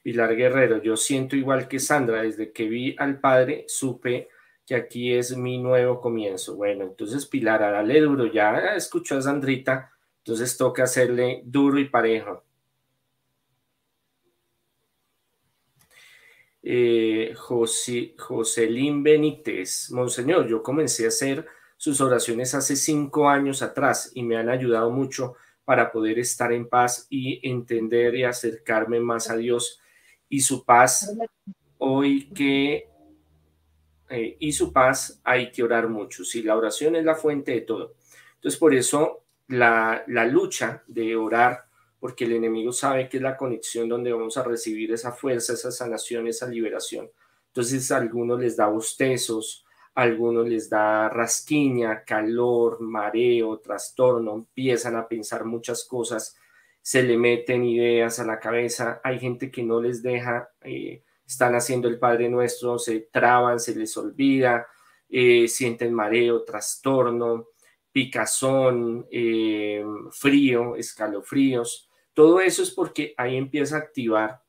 Pilar 0.06 0.36
Guerrero, 0.36 0.84
yo 0.84 0.96
siento 0.96 1.36
igual 1.36 1.68
que 1.68 1.80
Sandra, 1.80 2.22
desde 2.22 2.52
que 2.52 2.70
vi 2.70 2.96
al 3.00 3.20
padre 3.20 3.66
supe 3.68 4.30
que 4.64 4.76
aquí 4.76 5.12
es 5.12 5.36
mi 5.36 5.58
nuevo 5.58 6.00
comienzo. 6.00 6.56
Bueno, 6.56 6.84
entonces 6.84 7.26
Pilar, 7.26 7.62
dale 7.62 8.02
duro, 8.02 8.28
ya 8.28 8.76
escuchó 8.76 9.18
a 9.18 9.24
Sandrita, 9.24 9.92
entonces 10.20 10.56
toca 10.58 10.84
hacerle 10.84 11.42
duro 11.44 11.80
y 11.80 11.90
parejo. 11.90 12.44
eh, 16.62 17.34
José, 17.36 18.14
Joselín 18.16 19.02
Benítez, 19.02 19.90
Monseñor, 19.92 20.48
yo 20.48 20.62
comencé 20.62 21.06
a 21.06 21.08
hacer 21.08 21.48
sus 21.78 22.00
oraciones 22.00 22.54
hace 22.54 22.76
cinco 22.76 23.28
años 23.28 23.64
atrás 23.64 24.12
y 24.14 24.22
me 24.22 24.38
han 24.38 24.50
ayudado 24.50 24.92
mucho 24.92 25.34
para 25.64 25.92
poder 25.92 26.20
estar 26.20 26.54
en 26.54 26.70
paz 26.70 27.08
y 27.10 27.40
entender 27.50 28.14
y 28.14 28.24
acercarme 28.24 29.00
más 29.00 29.32
a 29.32 29.36
Dios 29.36 29.80
y 30.36 30.42
su 30.42 30.66
paz. 30.66 31.16
Hoy 31.78 32.30
que 32.32 32.90
eh, 34.10 34.36
y 34.38 34.52
su 34.52 34.74
paz 34.74 35.22
hay 35.24 35.50
que 35.50 35.64
orar 35.64 35.88
mucho. 35.88 36.26
Si 36.26 36.44
la 36.44 36.58
oración 36.58 36.98
es 36.98 37.06
la 37.06 37.16
fuente 37.16 37.54
de 37.54 37.62
todo. 37.62 37.94
Entonces, 38.36 38.60
por 38.60 38.74
eso 38.74 39.24
la, 39.48 40.04
la 40.08 40.26
lucha 40.26 40.84
de 40.88 41.16
orar 41.16 41.66
porque 42.02 42.26
el 42.26 42.34
enemigo 42.34 42.74
sabe 42.74 43.08
que 43.08 43.18
es 43.18 43.24
la 43.24 43.38
conexión 43.38 43.88
donde 43.88 44.12
vamos 44.12 44.38
a 44.38 44.44
recibir 44.44 44.92
esa 44.92 45.14
fuerza, 45.14 45.54
esa 45.54 45.72
sanación, 45.72 46.28
esa 46.28 46.48
liberación. 46.48 47.10
Entonces 47.48 47.90
a 47.92 47.98
algunos 47.98 48.40
les 48.40 48.58
da 48.58 48.68
bostezos, 48.68 49.66
a 49.96 50.02
algunos 50.02 50.48
les 50.48 50.70
da 50.70 51.10
rasquiña, 51.10 52.04
calor, 52.04 52.82
mareo, 52.82 53.58
trastorno, 53.60 54.36
empiezan 54.36 54.98
a 54.98 55.08
pensar 55.08 55.46
muchas 55.46 55.86
cosas, 55.86 56.36
se 56.86 57.02
le 57.02 57.18
meten 57.18 57.66
ideas 57.66 58.20
a 58.20 58.26
la 58.26 58.40
cabeza, 58.40 59.02
hay 59.04 59.18
gente 59.18 59.50
que 59.50 59.64
no 59.64 59.82
les 59.82 60.04
deja, 60.04 60.52
eh, 60.62 61.02
están 61.26 61.56
haciendo 61.56 61.88
el 61.88 61.98
Padre 61.98 62.30
Nuestro, 62.30 62.78
se 62.78 63.10
traban, 63.12 63.60
se 63.60 63.74
les 63.74 63.98
olvida, 63.98 64.68
eh, 65.10 65.48
sienten 65.48 65.92
mareo, 65.92 66.44
trastorno, 66.44 67.48
picazón, 67.92 69.08
eh, 69.10 69.84
frío, 70.12 70.76
escalofríos. 70.76 71.90
Todo 72.14 72.40
eso 72.40 72.62
es 72.62 72.70
porque 72.70 73.16
ahí 73.18 73.36
empieza 73.36 73.78
a 73.78 73.80
activar 73.80 74.44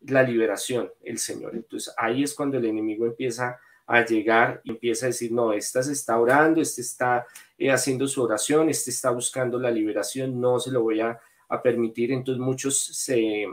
la 0.00 0.22
liberación, 0.22 0.90
el 1.02 1.18
Señor. 1.18 1.54
Entonces 1.54 1.92
ahí 1.98 2.22
es 2.22 2.32
cuando 2.32 2.56
el 2.56 2.64
enemigo 2.64 3.04
empieza 3.04 3.60
a 3.86 4.02
llegar 4.02 4.62
y 4.64 4.70
empieza 4.70 5.04
a 5.04 5.08
decir, 5.08 5.32
no, 5.32 5.52
esta 5.52 5.82
se 5.82 5.92
está 5.92 6.18
orando, 6.18 6.62
este 6.62 6.80
está 6.80 7.26
eh, 7.58 7.70
haciendo 7.70 8.08
su 8.08 8.22
oración, 8.22 8.70
este 8.70 8.90
está 8.90 9.10
buscando 9.10 9.58
la 9.58 9.70
liberación, 9.70 10.40
no 10.40 10.58
se 10.58 10.70
lo 10.70 10.80
voy 10.80 11.00
a, 11.00 11.20
permitir. 11.62 12.12
Entonces 12.12 12.40
muchos 12.40 12.78
se, 12.78 13.46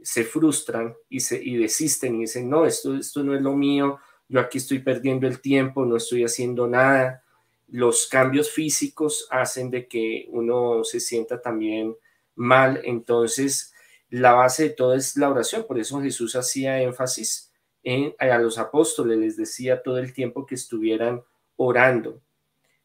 se 0.00 0.24
frustran 0.24 0.94
y, 1.08 1.20
se, 1.20 1.42
y 1.42 1.56
desisten 1.56 2.16
y 2.16 2.20
dicen, 2.20 2.48
no, 2.48 2.64
esto, 2.64 2.96
esto 2.96 3.22
no 3.22 3.34
es 3.34 3.42
lo 3.42 3.54
mío, 3.54 3.98
yo 4.28 4.40
aquí 4.40 4.58
estoy 4.58 4.80
perdiendo 4.80 5.26
el 5.26 5.40
tiempo, 5.40 5.84
no 5.84 5.96
estoy 5.96 6.24
haciendo 6.24 6.66
nada. 6.66 7.24
Los 7.68 8.06
cambios 8.06 8.50
físicos 8.50 9.26
hacen 9.30 9.70
de 9.70 9.88
que 9.88 10.26
uno 10.30 10.84
se 10.84 11.00
sienta 11.00 11.40
también 11.40 11.96
mal, 12.34 12.80
entonces 12.84 13.72
la 14.10 14.32
base 14.32 14.64
de 14.64 14.70
todo 14.70 14.94
es 14.94 15.16
la 15.16 15.30
oración, 15.30 15.66
por 15.66 15.78
eso 15.78 16.00
Jesús 16.00 16.36
hacía 16.36 16.80
énfasis 16.80 17.52
en, 17.82 18.14
a 18.18 18.38
los 18.38 18.58
apóstoles, 18.58 19.18
les 19.18 19.36
decía 19.36 19.82
todo 19.82 19.98
el 19.98 20.12
tiempo 20.12 20.46
que 20.46 20.54
estuvieran 20.54 21.22
orando. 21.56 22.20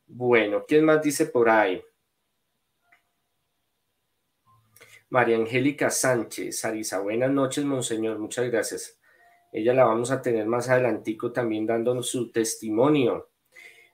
Bueno, 0.08 0.66
¿quién 0.68 0.86
más 0.86 1.02
dice 1.02 1.26
por 1.26 1.50
ahí? 1.50 1.82
María 5.14 5.38
Angélica 5.38 5.92
Sánchez, 5.92 6.66
Arisa, 6.66 7.00
buenas 7.00 7.30
noches, 7.30 7.64
monseñor, 7.64 8.18
muchas 8.18 8.50
gracias. 8.50 9.00
Ella 9.52 9.72
la 9.76 9.86
vamos 9.86 10.10
a 10.10 10.24
tener 10.24 10.48
más 10.48 10.70
adelantico 10.70 11.32
también 11.32 11.68
dándonos 11.68 12.10
su 12.10 12.32
testimonio. 12.32 13.30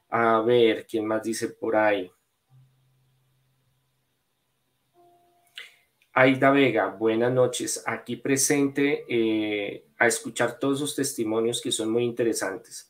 A 0.07 0.39
ver, 0.39 0.87
¿quién 0.87 1.05
más 1.05 1.21
dice 1.21 1.49
por 1.49 1.75
ahí? 1.75 2.09
Aida 6.13 6.51
Vega, 6.51 6.87
buenas 6.87 7.33
noches. 7.33 7.83
Aquí 7.85 8.15
presente 8.15 9.03
eh, 9.09 9.87
a 9.97 10.07
escuchar 10.07 10.57
todos 10.57 10.77
esos 10.77 10.95
testimonios 10.95 11.61
que 11.61 11.73
son 11.73 11.91
muy 11.91 12.05
interesantes. 12.05 12.89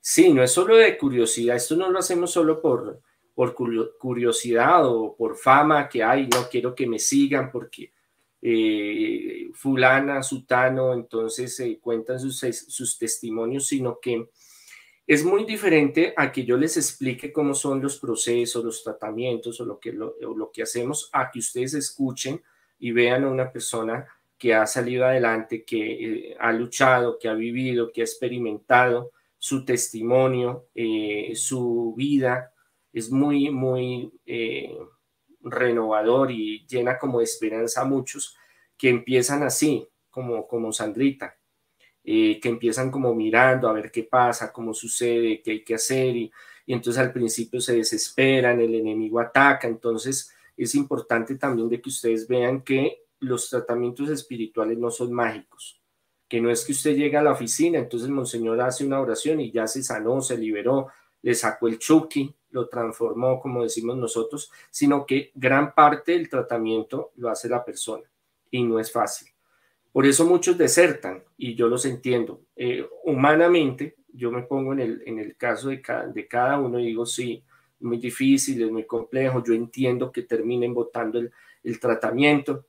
Sí, 0.00 0.32
no 0.32 0.44
es 0.44 0.52
solo 0.52 0.76
de 0.76 0.96
curiosidad, 0.96 1.56
esto 1.56 1.74
no 1.74 1.90
lo 1.90 1.98
hacemos 1.98 2.30
solo 2.30 2.62
por, 2.62 3.02
por 3.36 3.54
curiosidad 3.54 4.86
o 4.86 5.14
por 5.14 5.36
fama 5.36 5.90
que 5.90 6.02
hay, 6.02 6.26
no 6.26 6.48
quiero 6.50 6.74
que 6.74 6.86
me 6.86 6.98
sigan 6.98 7.52
porque 7.52 7.92
eh, 8.40 9.50
fulana, 9.52 10.22
sutano, 10.22 10.94
entonces 10.94 11.54
se 11.54 11.78
cuentan 11.78 12.18
sus, 12.18 12.98
testimonios, 12.98 13.66
sino 13.66 14.00
que 14.00 14.30
es 15.06 15.22
muy 15.22 15.44
diferente 15.44 16.14
a 16.16 16.32
que 16.32 16.46
yo 16.46 16.56
les 16.56 16.78
explique 16.78 17.30
cómo 17.30 17.52
son 17.52 17.82
los 17.82 17.98
procesos, 17.98 18.64
los 18.64 18.82
tratamientos 18.82 19.60
o 19.60 19.66
lo 19.66 19.78
que, 19.78 19.92
lo, 19.92 20.16
lo 20.18 20.50
que 20.50 20.62
hacemos, 20.62 21.10
a 21.12 21.30
que 21.30 21.40
ustedes 21.40 21.74
escuchen 21.74 22.42
y 22.78 22.92
vean 22.92 23.24
a 23.24 23.28
una 23.28 23.52
persona 23.52 24.06
que 24.38 24.54
ha 24.54 24.66
salido 24.66 25.04
adelante, 25.04 25.62
que 25.62 26.30
eh, 26.30 26.36
ha 26.40 26.52
luchado, 26.52 27.18
que 27.18 27.28
ha 27.28 27.34
vivido, 27.34 27.92
que 27.92 28.00
ha 28.00 28.04
experimentado 28.04 29.12
su 29.38 29.66
testimonio, 29.66 30.68
eh, 30.74 31.32
su 31.34 31.92
vida, 31.98 32.54
es 32.98 33.10
muy, 33.10 33.50
muy 33.50 34.10
eh, 34.24 34.74
renovador 35.42 36.30
y 36.30 36.66
llena 36.66 36.98
como 36.98 37.20
esperanza 37.20 37.82
a 37.82 37.84
muchos 37.84 38.34
que 38.78 38.88
empiezan 38.88 39.42
así, 39.42 39.86
como, 40.08 40.48
como 40.48 40.72
Sandrita, 40.72 41.36
que 42.02 42.40
empiezan 42.42 42.90
como 42.90 43.14
mirando 43.14 43.68
a 43.68 43.74
ver 43.74 43.90
qué 43.90 44.04
pasa, 44.04 44.50
cómo 44.50 44.72
sucede, 44.72 45.42
qué 45.42 45.50
hay 45.50 45.64
que 45.64 45.74
hacer 45.74 46.16
y, 46.16 46.32
entonces 46.66 47.00
al 47.00 47.12
principio 47.12 47.60
se 47.60 47.76
desesperan, 47.76 48.60
el 48.60 48.74
enemigo 48.74 49.20
ataca, 49.20 49.68
entonces 49.68 50.32
es 50.56 50.74
importante 50.74 51.36
también 51.36 51.68
de 51.68 51.80
que 51.80 51.90
ustedes 51.90 52.26
vean 52.26 52.62
que 52.62 53.02
los 53.20 53.50
tratamientos 53.50 54.08
espirituales 54.08 54.78
no 54.78 54.90
son 54.90 55.12
mágicos, 55.12 55.80
que 56.28 56.40
no 56.40 56.50
es 56.50 56.64
que 56.64 56.72
usted 56.72 56.96
llega 56.96 57.20
a 57.20 57.22
la 57.22 57.32
oficina, 57.32 57.78
entonces 57.78 58.08
Monseñor 58.08 58.60
hace 58.62 58.86
una 58.86 59.00
oración 59.00 59.40
y 59.40 59.52
ya 59.52 59.66
se 59.66 59.82
sanó, 59.82 60.22
se 60.22 60.38
liberó, 60.38 60.88
le 61.22 61.34
sacó 61.34 61.68
el 61.68 61.78
chuki, 61.78 62.34
lo 62.56 62.68
transformó, 62.68 63.38
como 63.38 63.62
decimos 63.62 63.98
nosotros, 63.98 64.50
sino 64.70 65.04
que 65.04 65.30
gran 65.34 65.74
parte 65.74 66.12
del 66.12 66.30
tratamiento 66.30 67.12
lo 67.16 67.28
hace 67.28 67.50
la 67.50 67.62
persona 67.64 68.04
y 68.50 68.64
no 68.64 68.80
es 68.80 68.90
fácil. 68.90 69.28
Por 69.92 70.06
eso 70.06 70.24
muchos 70.24 70.56
desertan 70.56 71.22
y 71.36 71.54
yo 71.54 71.68
los 71.68 71.84
entiendo. 71.84 72.40
Eh, 72.56 72.86
humanamente, 73.04 73.96
yo 74.12 74.30
me 74.30 74.42
pongo 74.42 74.72
en 74.72 74.80
el, 74.80 75.02
en 75.04 75.18
el 75.18 75.36
caso 75.36 75.68
de 75.68 75.82
cada, 75.82 76.06
de 76.06 76.26
cada 76.26 76.58
uno 76.58 76.80
y 76.80 76.86
digo, 76.86 77.04
sí, 77.04 77.44
muy 77.80 77.98
difícil, 77.98 78.62
es 78.62 78.70
muy 78.70 78.84
complejo, 78.84 79.42
yo 79.44 79.52
entiendo 79.52 80.10
que 80.10 80.22
terminen 80.22 80.72
votando 80.72 81.18
el, 81.18 81.30
el 81.62 81.78
tratamiento, 81.78 82.64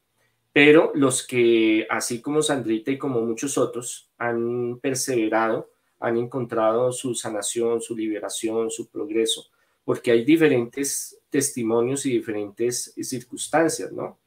pero 0.51 0.91
los 0.95 1.25
que, 1.25 1.87
así 1.89 2.21
como 2.21 2.41
Sandrita 2.41 2.91
y 2.91 2.97
como 2.97 3.21
muchos 3.21 3.57
otros, 3.57 4.11
han 4.17 4.79
perseverado, 4.81 5.69
han 5.99 6.17
encontrado 6.17 6.91
su 6.91 7.15
sanación, 7.15 7.81
su 7.81 7.95
liberación, 7.95 8.69
su 8.69 8.89
progreso, 8.89 9.45
porque 9.87 10.11
hay 10.11 10.25
diferentes 10.25 11.17
testimonios 11.29 12.05
y 12.05 12.11
diferentes 12.11 12.93
circunstancias, 13.01 13.89
¿no? 13.89 14.19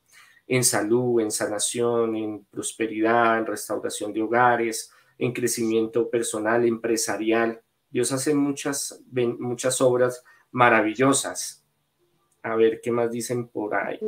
En 0.46 0.64
salud, 0.64 1.20
en 1.20 1.30
sanación, 1.30 2.16
en 2.16 2.46
prosperidad, 2.46 3.36
en 3.36 3.44
restauración 3.44 4.10
de 4.14 4.22
hogares, 4.22 4.90
en 5.18 5.34
crecimiento 5.34 6.08
personal, 6.08 6.64
empresarial. 6.64 7.60
Dios 7.90 8.10
hace 8.10 8.34
muchas, 8.34 9.02
muchas 9.38 9.82
obras 9.82 10.24
maravillosas. 10.50 11.62
A 12.42 12.56
ver 12.56 12.80
qué 12.82 12.90
más 12.90 13.10
dicen 13.10 13.46
por 13.46 13.74
ahí. 13.74 14.00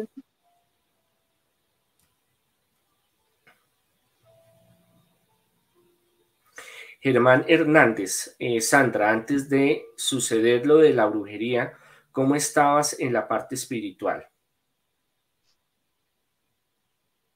Germán 7.03 7.45
Hernández, 7.49 8.37
eh, 8.39 8.61
Sandra, 8.61 9.11
antes 9.11 9.49
de 9.49 9.87
suceder 9.97 10.65
lo 10.67 10.79
de 10.79 10.95
la 10.95 11.07
brujería, 11.07 11.73
¿cómo 12.13 12.37
estabas 12.37 12.97
en 13.01 13.13
la 13.13 13.27
parte 13.27 13.57
espiritual? 13.57 14.29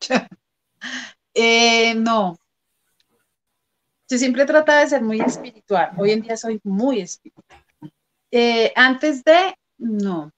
Eh, 1.39 1.95
no. 1.95 2.39
Yo 4.09 4.17
siempre 4.17 4.47
trataba 4.47 4.81
de 4.81 4.89
ser 4.89 5.03
muy 5.03 5.21
espiritual. 5.21 5.91
Hoy 5.99 6.12
en 6.12 6.23
día 6.23 6.35
soy 6.35 6.59
muy 6.64 7.01
espiritual. 7.01 7.62
Eh, 8.31 8.73
antes 8.75 9.23
de, 9.23 9.55
no. 9.77 10.33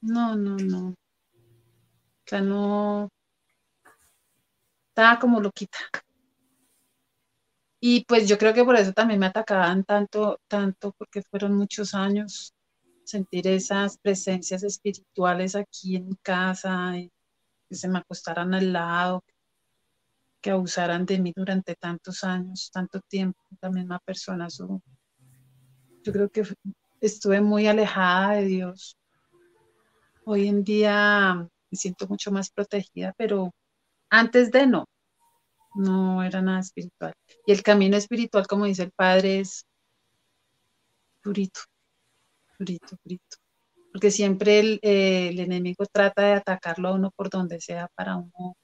No, 0.00 0.36
no, 0.36 0.56
no. 0.56 0.88
O 0.88 0.94
sea, 2.24 2.40
no. 2.40 3.10
Estaba 4.88 5.18
como 5.18 5.38
loquita. 5.38 5.78
Y 7.86 8.06
pues 8.06 8.26
yo 8.26 8.38
creo 8.38 8.54
que 8.54 8.64
por 8.64 8.76
eso 8.76 8.94
también 8.94 9.20
me 9.20 9.26
atacaban 9.26 9.84
tanto, 9.84 10.40
tanto, 10.48 10.92
porque 10.96 11.20
fueron 11.20 11.54
muchos 11.54 11.92
años 11.92 12.54
sentir 13.04 13.46
esas 13.46 13.98
presencias 13.98 14.62
espirituales 14.62 15.54
aquí 15.54 15.96
en 15.96 16.14
casa, 16.22 16.94
que 17.68 17.74
se 17.76 17.86
me 17.88 17.98
acostaran 17.98 18.54
al 18.54 18.72
lado, 18.72 19.22
que 20.40 20.52
abusaran 20.52 21.04
de 21.04 21.18
mí 21.18 21.34
durante 21.36 21.74
tantos 21.74 22.24
años, 22.24 22.70
tanto 22.72 23.00
tiempo, 23.00 23.38
la 23.60 23.68
misma 23.68 23.98
persona. 23.98 24.48
Yo 24.48 26.10
creo 26.10 26.30
que 26.30 26.42
estuve 27.02 27.42
muy 27.42 27.66
alejada 27.66 28.36
de 28.36 28.44
Dios. 28.46 28.96
Hoy 30.24 30.48
en 30.48 30.64
día 30.64 31.34
me 31.70 31.76
siento 31.76 32.08
mucho 32.08 32.32
más 32.32 32.48
protegida, 32.48 33.12
pero 33.18 33.52
antes 34.08 34.50
de 34.50 34.68
no, 34.68 34.86
no 35.74 36.22
era 36.22 36.42
nada 36.42 36.60
espiritual. 36.60 37.14
Y 37.46 37.52
el 37.52 37.62
camino 37.62 37.96
espiritual, 37.96 38.46
como 38.46 38.66
dice 38.66 38.84
el 38.84 38.92
Padre, 38.92 39.40
es 39.40 39.66
durito, 41.22 41.60
durito, 42.58 42.96
durito. 43.02 43.36
Porque 43.92 44.10
siempre 44.10 44.60
el, 44.60 44.80
el 44.82 45.40
enemigo 45.40 45.84
trata 45.86 46.22
de 46.22 46.32
atacarlo 46.34 46.88
a 46.88 46.94
uno 46.94 47.10
por 47.14 47.30
donde 47.30 47.60
sea 47.60 47.88
para 47.94 48.16
uno, 48.16 48.56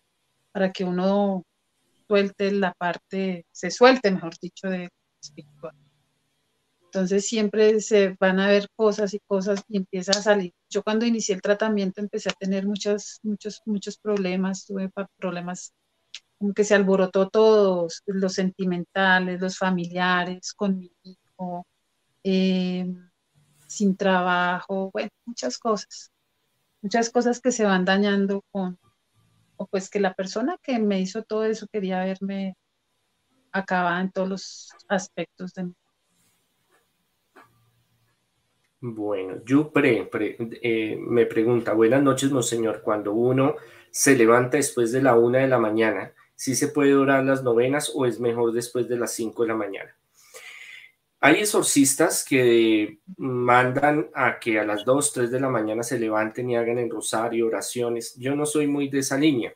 para 0.53 0.73
que 0.73 0.85
uno 0.85 1.45
suelte 2.09 2.53
la 2.53 2.73
parte, 2.75 3.47
se 3.53 3.71
suelte, 3.71 4.11
mejor 4.11 4.35
dicho, 4.41 4.69
de 4.69 4.91
espiritual. 5.23 5.75
Entonces 6.87 7.29
siempre 7.29 7.81
se 7.81 8.17
van 8.19 8.41
a 8.41 8.49
ver 8.49 8.67
cosas 8.75 9.15
y 9.15 9.21
cosas 9.21 9.63
y 9.69 9.77
empieza 9.77 10.11
a 10.11 10.23
salir. 10.23 10.53
Yo 10.69 10.83
cuando 10.83 11.07
inicié 11.07 11.37
el 11.37 11.41
tratamiento 11.41 12.01
empecé 12.01 12.31
a 12.31 12.33
tener 12.33 12.67
muchos, 12.67 13.21
muchos, 13.23 13.63
muchos 13.65 13.97
problemas, 13.97 14.67
tuve 14.67 14.91
problemas 15.17 15.73
como 16.41 16.55
que 16.55 16.65
se 16.65 16.75
alborotó 16.75 17.29
todo, 17.29 17.87
los 18.07 18.33
sentimentales, 18.33 19.43
los 19.43 19.59
familiares, 19.59 20.55
con 20.55 20.79
mi 20.79 20.91
hijo, 21.03 21.67
eh, 22.25 22.87
sin 23.67 23.95
trabajo, 23.95 24.91
bueno, 24.91 25.11
muchas 25.27 25.59
cosas, 25.59 26.11
muchas 26.81 27.11
cosas 27.11 27.43
que 27.43 27.53
se 27.53 27.65
van 27.65 27.85
dañando 27.85 28.43
con, 28.51 28.79
o 29.57 29.67
pues 29.67 29.91
que 29.91 30.01
la 30.01 30.15
persona 30.15 30.57
que 30.63 30.79
me 30.79 30.99
hizo 30.99 31.23
todo 31.25 31.45
eso 31.45 31.67
quería 31.71 32.03
verme 32.05 32.57
acabada 33.53 34.01
en 34.01 34.11
todos 34.11 34.29
los 34.31 34.71
aspectos 34.89 35.53
de 35.53 35.65
mi 35.65 35.75
bueno, 38.83 39.43
yo 39.45 39.71
eh, 39.75 40.97
me 40.99 41.27
pregunta, 41.27 41.75
buenas 41.75 42.03
noches, 42.03 42.33
monseñor, 42.33 42.81
cuando 42.81 43.13
uno 43.13 43.57
se 43.91 44.17
levanta 44.17 44.57
después 44.57 44.91
de 44.91 45.03
la 45.03 45.17
una 45.17 45.41
de 45.41 45.49
la 45.49 45.59
mañana, 45.59 46.15
¿sí 46.41 46.55
se 46.55 46.69
puede 46.69 46.95
orar 46.95 47.23
las 47.23 47.43
novenas 47.43 47.93
o 47.95 48.07
es 48.07 48.19
mejor 48.19 48.53
después 48.53 48.89
de 48.89 48.97
las 48.97 49.13
cinco 49.13 49.43
de 49.43 49.49
la 49.49 49.57
mañana? 49.57 49.95
Hay 51.21 51.35
exorcistas 51.35 52.25
que 52.25 53.01
mandan 53.19 54.09
a 54.15 54.39
que 54.39 54.59
a 54.59 54.65
las 54.65 54.87
2, 54.87 55.13
3 55.13 55.31
de 55.31 55.39
la 55.39 55.51
mañana 55.51 55.83
se 55.83 55.99
levanten 55.99 56.49
y 56.49 56.57
hagan 56.57 56.79
en 56.79 56.89
rosario, 56.89 57.47
oraciones. 57.47 58.17
Yo 58.17 58.35
no 58.35 58.47
soy 58.47 58.67
muy 58.67 58.89
de 58.89 59.01
esa 59.01 59.19
línea, 59.19 59.55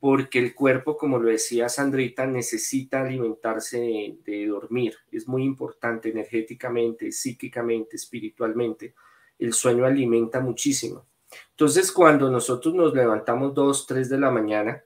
porque 0.00 0.38
el 0.38 0.54
cuerpo, 0.54 0.96
como 0.96 1.18
lo 1.18 1.28
decía 1.28 1.68
Sandrita, 1.68 2.24
necesita 2.24 3.02
alimentarse 3.02 3.78
de, 3.78 4.18
de 4.24 4.46
dormir. 4.46 4.94
Es 5.12 5.28
muy 5.28 5.44
importante 5.44 6.08
energéticamente, 6.08 7.12
psíquicamente, 7.12 7.96
espiritualmente. 7.96 8.94
El 9.38 9.52
sueño 9.52 9.84
alimenta 9.84 10.40
muchísimo. 10.40 11.04
Entonces, 11.50 11.92
cuando 11.92 12.30
nosotros 12.30 12.74
nos 12.74 12.94
levantamos 12.94 13.52
2, 13.52 13.86
3 13.86 14.08
de 14.08 14.18
la 14.18 14.30
mañana, 14.30 14.82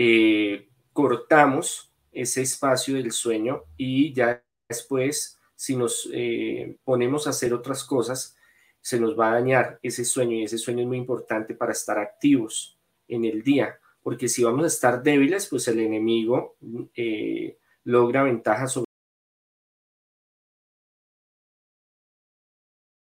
eh, 0.00 0.68
cortamos 0.92 1.92
ese 2.12 2.42
espacio 2.42 2.94
del 2.94 3.10
sueño 3.10 3.64
y 3.76 4.12
ya 4.12 4.40
después, 4.68 5.40
si 5.56 5.74
nos 5.74 6.08
eh, 6.12 6.76
ponemos 6.84 7.26
a 7.26 7.30
hacer 7.30 7.52
otras 7.52 7.82
cosas, 7.82 8.36
se 8.80 9.00
nos 9.00 9.18
va 9.18 9.30
a 9.30 9.34
dañar 9.34 9.80
ese 9.82 10.04
sueño 10.04 10.36
y 10.36 10.44
ese 10.44 10.56
sueño 10.56 10.82
es 10.82 10.86
muy 10.86 10.98
importante 10.98 11.52
para 11.56 11.72
estar 11.72 11.98
activos 11.98 12.78
en 13.08 13.24
el 13.24 13.42
día, 13.42 13.80
porque 14.00 14.28
si 14.28 14.44
vamos 14.44 14.62
a 14.62 14.68
estar 14.68 15.02
débiles, 15.02 15.48
pues 15.48 15.66
el 15.66 15.80
enemigo 15.80 16.56
eh, 16.94 17.58
logra 17.82 18.22
ventaja 18.22 18.68
sobre 18.68 18.87